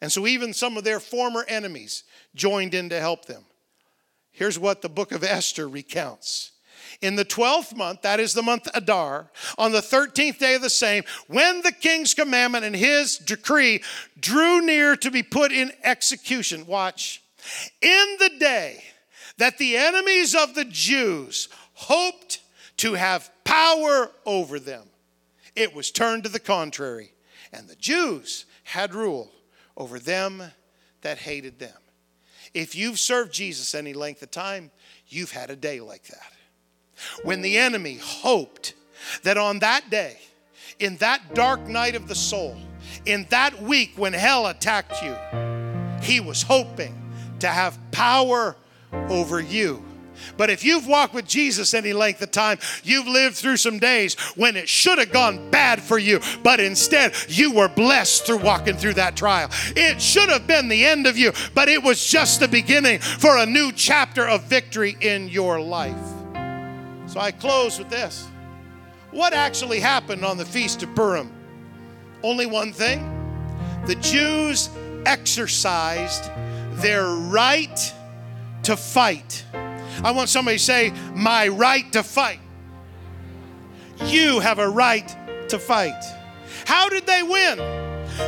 [0.00, 3.44] And so even some of their former enemies joined in to help them.
[4.32, 6.52] Here's what the book of Esther recounts.
[7.02, 10.70] In the 12th month, that is the month Adar, on the 13th day of the
[10.70, 13.82] same, when the king's commandment and his decree
[14.18, 17.22] drew near to be put in execution, watch,
[17.80, 18.82] in the day
[19.38, 22.40] that the enemies of the Jews hoped
[22.78, 24.84] to have power over them,
[25.54, 27.12] it was turned to the contrary,
[27.52, 29.30] and the Jews had rule
[29.76, 30.42] over them
[31.02, 31.76] that hated them.
[32.54, 34.70] If you've served Jesus any length of time,
[35.08, 36.32] you've had a day like that.
[37.24, 38.74] When the enemy hoped
[39.22, 40.18] that on that day,
[40.78, 42.56] in that dark night of the soul,
[43.06, 45.16] in that week when hell attacked you,
[46.02, 47.01] he was hoping
[47.42, 48.56] to have power
[49.08, 49.84] over you.
[50.36, 54.14] But if you've walked with Jesus any length of time, you've lived through some days
[54.36, 58.76] when it should have gone bad for you, but instead you were blessed through walking
[58.76, 59.48] through that trial.
[59.76, 63.36] It should have been the end of you, but it was just the beginning for
[63.38, 65.96] a new chapter of victory in your life.
[67.06, 68.28] So I close with this.
[69.10, 71.30] What actually happened on the Feast of Purim?
[72.22, 73.08] Only one thing
[73.86, 74.70] the Jews
[75.04, 76.30] exercised
[76.80, 77.94] their right
[78.64, 79.44] to fight.
[80.02, 82.40] I want somebody to say, My right to fight.
[84.04, 85.08] You have a right
[85.48, 86.02] to fight.
[86.66, 87.58] How did they win?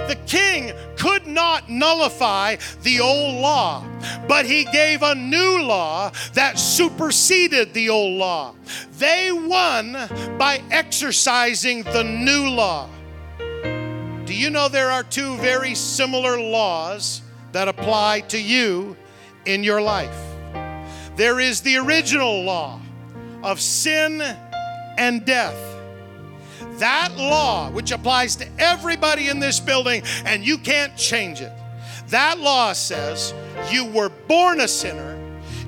[0.09, 3.84] The king could not nullify the old law,
[4.26, 8.55] but he gave a new law that superseded the old law.
[8.99, 9.92] They won
[10.38, 12.88] by exercising the new law.
[14.24, 17.20] Do you know there are two very similar laws
[17.55, 18.96] that apply to you
[19.46, 20.18] in your life.
[21.14, 22.80] There is the original law
[23.44, 24.20] of sin
[24.98, 25.57] and death.
[26.80, 31.52] That law, which applies to everybody in this building, and you can't change it,
[32.09, 33.32] that law says
[33.70, 35.16] you were born a sinner,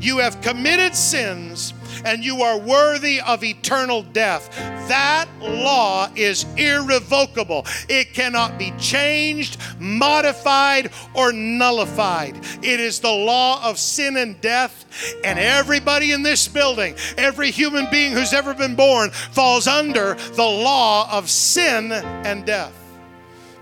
[0.00, 1.72] you have committed sins,
[2.06, 4.48] and you are worthy of eternal death.
[4.88, 7.66] That law is irrevocable.
[7.88, 12.36] It cannot be changed, modified, or nullified.
[12.62, 14.86] It is the law of sin and death.
[15.24, 20.44] And everybody in this building, every human being who's ever been born, falls under the
[20.44, 22.85] law of sin and death.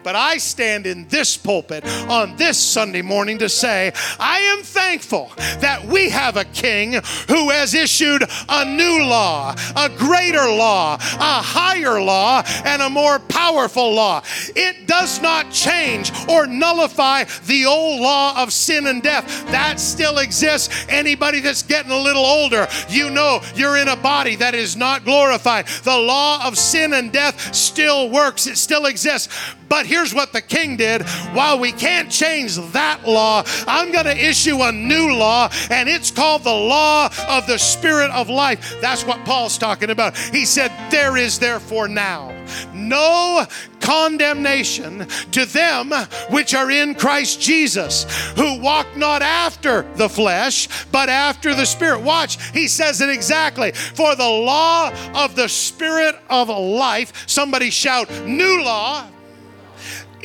[0.05, 3.91] But I stand in this pulpit on this Sunday morning to say,
[4.21, 6.93] I am thankful that we have a king
[7.27, 13.19] who has issued a new law, a greater law, a higher law, and a more
[13.19, 14.23] powerful law.
[14.55, 19.47] It does not change or nullify the old law of sin and death.
[19.47, 20.85] That still exists.
[20.91, 25.05] Anybody that's getting a little older, you know you're in a body that is not
[25.05, 25.67] glorified.
[25.67, 29.29] The law of sin and death still works, it still exists.
[29.69, 31.03] But here's what the king did.
[31.32, 36.11] While we can't change that law, I'm going to issue a new law, and it's
[36.11, 38.76] called the law of the Spirit of life.
[38.80, 40.18] That's what Paul's talking about.
[40.18, 42.32] He said, There is therefore now
[42.74, 43.47] no
[43.80, 45.92] condemnation to them
[46.30, 48.05] which are in Christ Jesus,
[48.36, 52.01] who walk not after the flesh, but after the Spirit.
[52.01, 53.72] Watch, he says it exactly.
[53.72, 59.07] For the law of the Spirit of life, somebody shout, New law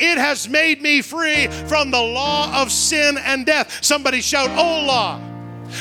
[0.00, 3.82] it has made me free from the law of sin and death.
[3.84, 5.20] Somebody shout, Old law.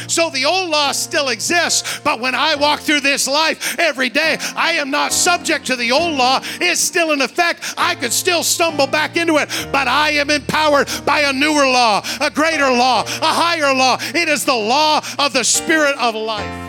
[0.08, 4.38] So the old law still exists, but when I walk through this life every day,
[4.56, 6.42] I am not subject to the old law.
[6.62, 7.74] It's still in effect.
[7.78, 12.04] I could still stumble back into it, but I am empowered by a newer law,
[12.22, 13.98] a greater law, a higher law.
[14.00, 16.68] It is the law of the Spirit of life.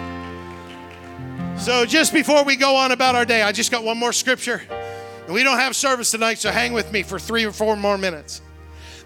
[1.60, 4.62] So just before we go on about our day, I just got one more scripture.
[5.30, 8.42] We don't have service tonight, so hang with me for three or four more minutes.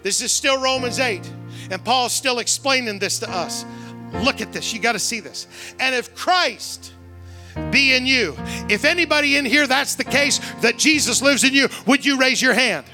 [0.03, 1.21] This is still Romans 8,
[1.71, 3.65] and Paul's still explaining this to us.
[4.23, 5.47] Look at this, you got to see this.
[5.81, 6.93] And if Christ
[7.71, 8.37] be in you,
[8.69, 12.41] if anybody in here that's the case, that Jesus lives in you, would you raise
[12.41, 12.87] your hand?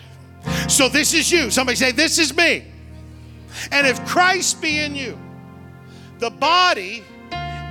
[0.69, 1.51] So this is you.
[1.51, 2.65] Somebody say, This is me.
[3.71, 5.19] And if Christ be in you,
[6.19, 7.03] the body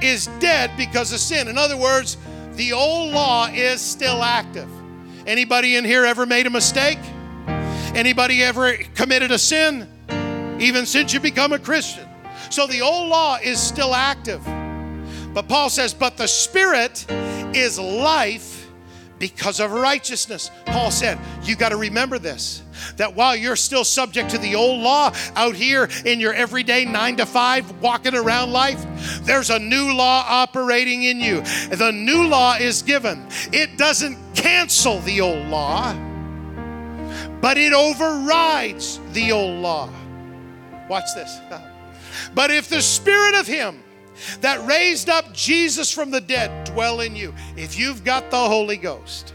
[0.02, 1.48] is dead because of sin.
[1.48, 2.18] In other words,
[2.54, 4.70] the old law is still active.
[5.30, 6.98] Anybody in here ever made a mistake?
[7.94, 9.88] Anybody ever committed a sin?
[10.60, 12.10] Even since you become a Christian.
[12.50, 14.44] So the old law is still active.
[15.32, 17.06] But Paul says, but the Spirit
[17.56, 18.68] is life
[19.20, 20.50] because of righteousness.
[20.66, 22.64] Paul said, you got to remember this
[22.98, 27.16] that while you're still subject to the old law out here in your everyday nine
[27.18, 28.84] to five walking around life,
[29.24, 31.42] there's a new law operating in you.
[31.70, 35.94] The new law is given, it doesn't cancel the old law,
[37.42, 39.90] but it overrides the old law.
[40.90, 41.40] Watch this.
[42.34, 43.84] But if the spirit of him
[44.42, 48.78] that raised up Jesus from the dead dwell in you, if you've got the Holy
[48.78, 49.34] Ghost,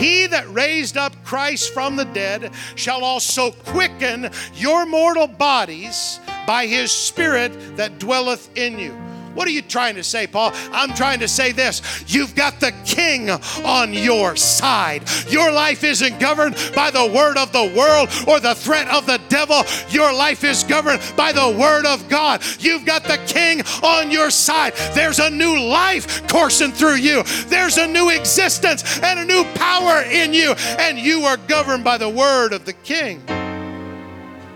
[0.00, 6.66] he that raised up Christ from the dead shall also quicken your mortal bodies by
[6.66, 8.96] his Spirit that dwelleth in you.
[9.34, 10.52] What are you trying to say, Paul?
[10.72, 12.04] I'm trying to say this.
[12.08, 15.04] You've got the king on your side.
[15.28, 19.20] Your life isn't governed by the word of the world or the threat of the
[19.28, 19.62] devil.
[19.88, 22.42] Your life is governed by the word of God.
[22.58, 24.74] You've got the king on your side.
[24.94, 30.02] There's a new life coursing through you, there's a new existence and a new power
[30.02, 33.22] in you, and you are governed by the word of the king.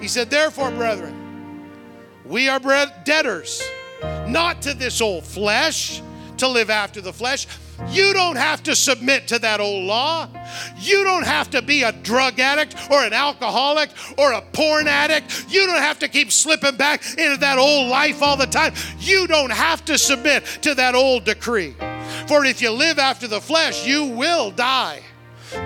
[0.01, 1.15] He said, Therefore, brethren,
[2.25, 2.61] we are
[3.05, 3.63] debtors
[4.27, 6.03] not to this old flesh
[6.39, 7.47] to live after the flesh.
[7.91, 10.29] You don't have to submit to that old law.
[10.79, 15.47] You don't have to be a drug addict or an alcoholic or a porn addict.
[15.49, 18.75] You don't have to keep slipping back into that old life all the time.
[19.01, 21.75] You don't have to submit to that old decree.
[22.29, 25.03] For if you live after the flesh, you will die.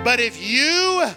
[0.03, 1.07] But if you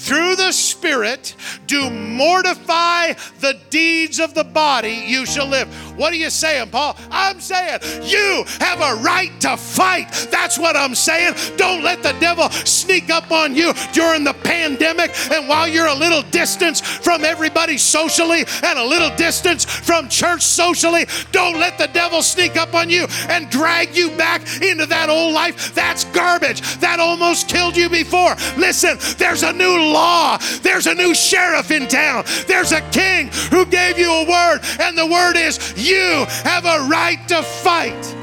[0.00, 1.34] through the Spirit
[1.66, 5.68] do mortify the deeds of the body, you shall live.
[5.98, 6.96] What are you saying, Paul?
[7.10, 10.10] I'm saying you have a right to fight.
[10.30, 11.34] That's what I'm saying.
[11.56, 15.94] Don't let the devil sneak up on you during the pandemic and while you're a
[15.94, 21.06] little distance from everybody socially and a little distance from church socially.
[21.32, 25.34] Don't let the devil sneak up on you and drag you back into that old
[25.34, 25.74] life.
[25.74, 26.62] That's garbage.
[26.78, 28.34] That almost killed you before.
[28.56, 30.38] Listen, there's a new law.
[30.62, 32.24] There's a new sheriff in town.
[32.46, 36.88] There's a king who gave you a word, and the word is you have a
[36.88, 38.16] right to fight.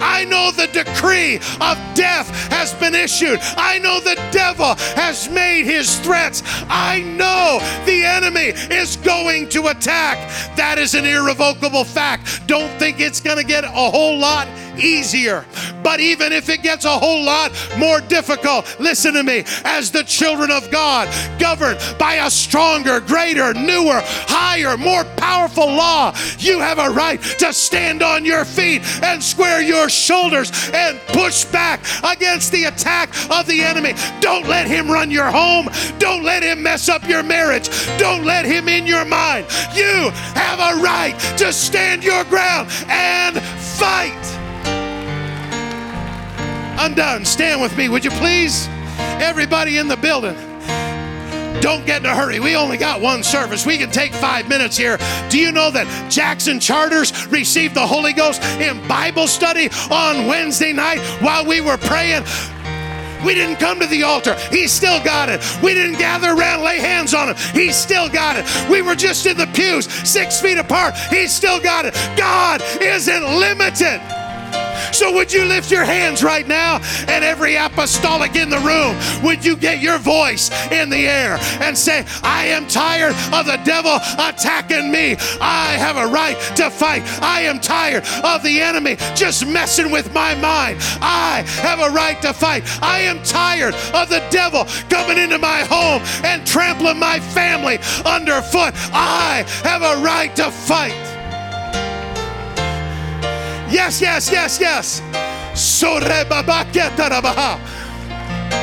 [0.00, 3.38] I know the decree of death has been issued.
[3.56, 6.42] I know the devil has made his threats.
[6.68, 10.18] I know the enemy is going to attack.
[10.56, 12.46] That is an irrevocable fact.
[12.46, 14.48] Don't think it's going to get a whole lot
[14.78, 15.44] easier.
[15.82, 20.04] But even if it gets a whole lot more difficult, listen to me, as the
[20.04, 21.08] children of God,
[21.38, 27.52] governed by a stronger, greater, newer, higher, more powerful law, you have a right to
[27.52, 33.46] stand on your feet and square your shoulders and push back against the attack of
[33.46, 33.94] the enemy.
[34.20, 35.68] Don't let him run your home.
[35.98, 37.68] Don't let him mess up your marriage.
[37.98, 39.46] Don't let him in your mind.
[39.74, 43.40] You have a right to stand your ground and
[43.78, 44.47] fight.
[46.78, 47.24] I'm done.
[47.24, 48.68] Stand with me, would you please?
[49.20, 50.36] Everybody in the building.
[51.60, 52.38] Don't get in a hurry.
[52.38, 53.66] We only got one service.
[53.66, 54.96] We can take five minutes here.
[55.28, 60.72] Do you know that Jackson Charters received the Holy Ghost in Bible study on Wednesday
[60.72, 62.22] night while we were praying?
[63.26, 64.36] We didn't come to the altar.
[64.52, 65.44] He still got it.
[65.60, 67.36] We didn't gather around, lay hands on him.
[67.52, 68.70] He still got it.
[68.70, 70.94] We were just in the pews, six feet apart.
[71.10, 71.94] He still got it.
[72.16, 74.00] God isn't limited.
[74.92, 76.80] So, would you lift your hands right now?
[77.08, 81.76] And every apostolic in the room, would you get your voice in the air and
[81.76, 85.16] say, I am tired of the devil attacking me.
[85.40, 87.02] I have a right to fight.
[87.22, 90.78] I am tired of the enemy just messing with my mind.
[91.00, 92.64] I have a right to fight.
[92.82, 98.74] I am tired of the devil coming into my home and trampling my family underfoot.
[98.92, 101.17] I have a right to fight.
[103.70, 105.02] Yes, yes, yes, yes.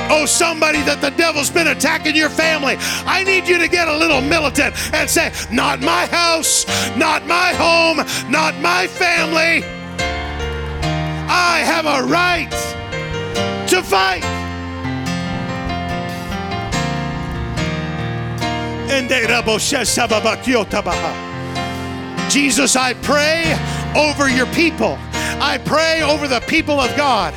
[0.10, 2.76] Oh, somebody that the devil's been attacking your family.
[3.06, 7.54] I need you to get a little militant and say, Not my house, not my
[7.54, 7.98] home,
[8.32, 9.64] not my family.
[11.28, 12.52] I have a right
[13.70, 14.24] to fight.
[22.30, 23.56] Jesus, I pray
[23.96, 24.98] over your people.
[25.42, 27.34] I pray over the people of God.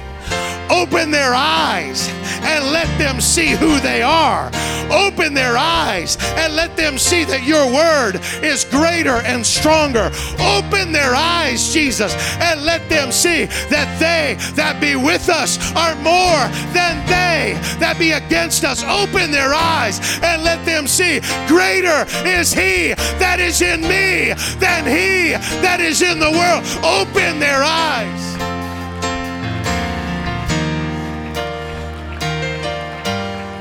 [0.71, 2.09] Open their eyes
[2.43, 4.51] and let them see who they are.
[4.91, 10.11] Open their eyes and let them see that your word is greater and stronger.
[10.41, 15.95] Open their eyes, Jesus, and let them see that they that be with us are
[15.97, 18.83] more than they that be against us.
[18.85, 24.85] Open their eyes and let them see greater is He that is in me than
[24.87, 26.65] He that is in the world.
[26.85, 28.48] Open their eyes.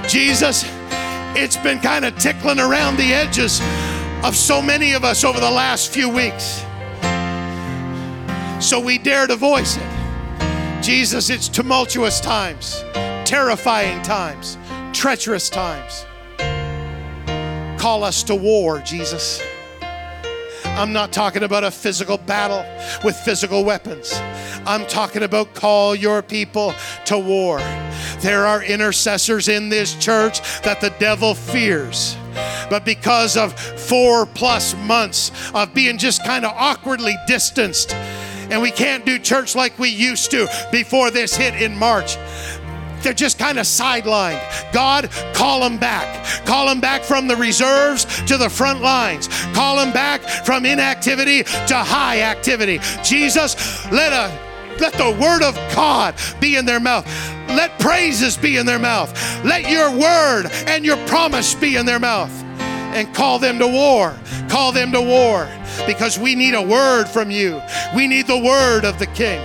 [0.08, 0.64] Jesus,
[1.36, 3.60] it's been kind of tickling around the edges
[4.24, 6.64] of so many of us over the last few weeks.
[8.66, 10.82] So we dare to voice it.
[10.82, 12.84] Jesus, it's tumultuous times,
[13.26, 14.58] terrifying times,
[14.94, 16.06] treacherous times.
[17.78, 19.42] Call us to war, Jesus.
[20.78, 22.64] I'm not talking about a physical battle
[23.04, 24.14] with physical weapons.
[24.64, 26.72] I'm talking about call your people
[27.06, 27.58] to war.
[28.20, 32.16] There are intercessors in this church that the devil fears.
[32.70, 37.96] But because of four plus months of being just kind of awkwardly distanced,
[38.52, 42.18] and we can't do church like we used to before this hit in March
[43.02, 44.42] they're just kind of sidelined.
[44.74, 46.26] God, call them back.
[46.46, 49.28] Call them back from the reserves to the front lines.
[49.54, 52.80] Call them back from inactivity to high activity.
[53.04, 53.56] Jesus,
[53.92, 54.48] let a
[54.80, 57.06] let the word of God be in their mouth.
[57.48, 59.12] Let praises be in their mouth.
[59.44, 62.32] Let your word and your promise be in their mouth.
[62.94, 64.16] And call them to war.
[64.50, 65.50] Call them to war
[65.86, 67.62] because we need a word from you.
[67.96, 69.42] We need the word of the king.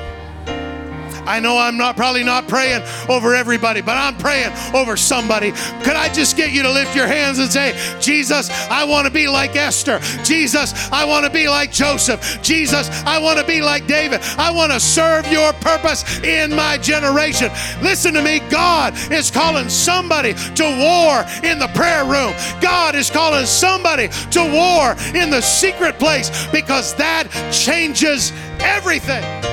[1.27, 5.53] I know I'm not probably not praying over everybody, but I'm praying over somebody.
[5.83, 9.12] Could I just get you to lift your hands and say, Jesus, I want to
[9.12, 9.99] be like Esther.
[10.25, 12.43] Jesus, I want to be like Joseph.
[12.43, 14.20] Jesus, I want to be like David.
[14.39, 17.51] I want to serve your purpose in my generation.
[17.83, 18.41] Listen to me.
[18.51, 22.35] God is calling somebody to war in the prayer room.
[22.61, 29.52] God is calling somebody to war in the secret place because that changes everything.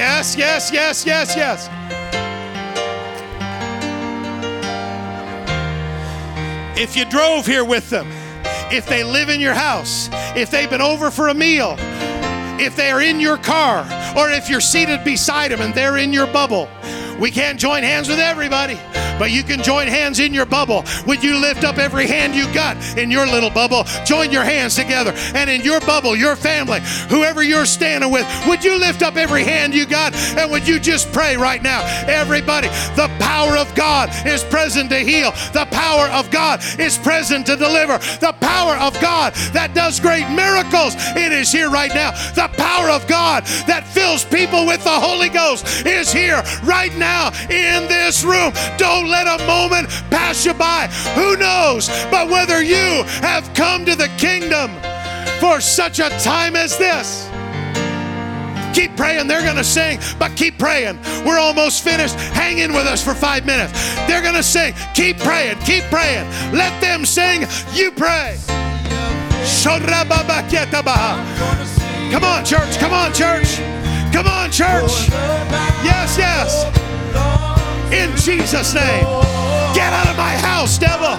[0.00, 1.68] Yes, yes, yes, yes, yes.
[6.74, 8.08] If you drove here with them,
[8.72, 11.76] if they live in your house, if they've been over for a meal,
[12.58, 13.80] if they are in your car,
[14.16, 16.66] or if you're seated beside them and they're in your bubble,
[17.20, 18.78] we can't join hands with everybody,
[19.20, 20.82] But you can join hands in your bubble.
[21.06, 23.84] Would you lift up every hand you got in your little bubble?
[24.06, 25.12] Join your hands together.
[25.34, 29.44] And in your bubble, your family, whoever you're standing with, would you lift up every
[29.44, 30.14] hand you got?
[30.14, 31.82] And would you just pray right now?
[32.08, 35.32] Everybody, the power of God is present to heal.
[35.52, 37.98] The power of God is present to deliver.
[38.20, 42.12] The power of God that does great miracles, it is here right now.
[42.32, 47.32] The power of God that fills people with the Holy Ghost is here right now
[47.50, 48.54] in this room.
[48.78, 50.86] Don't let a moment pass you by.
[51.14, 54.70] Who knows but whether you have come to the kingdom
[55.40, 57.28] for such a time as this?
[58.74, 59.26] Keep praying.
[59.26, 60.98] They're going to sing, but keep praying.
[61.26, 62.14] We're almost finished.
[62.14, 63.72] Hang in with us for five minutes.
[64.06, 64.74] They're going to sing.
[64.94, 65.58] Keep praying.
[65.60, 66.28] Keep praying.
[66.52, 67.46] Let them sing.
[67.72, 68.38] You pray.
[72.12, 72.78] Come on, church.
[72.78, 73.56] Come on, church.
[74.12, 75.08] Come on, church.
[75.82, 76.99] Yes, yes.
[77.92, 79.04] In Jesus' name.
[79.74, 81.18] Get out of my house, devil.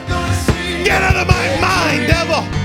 [0.86, 2.61] Get out of my mind, devil.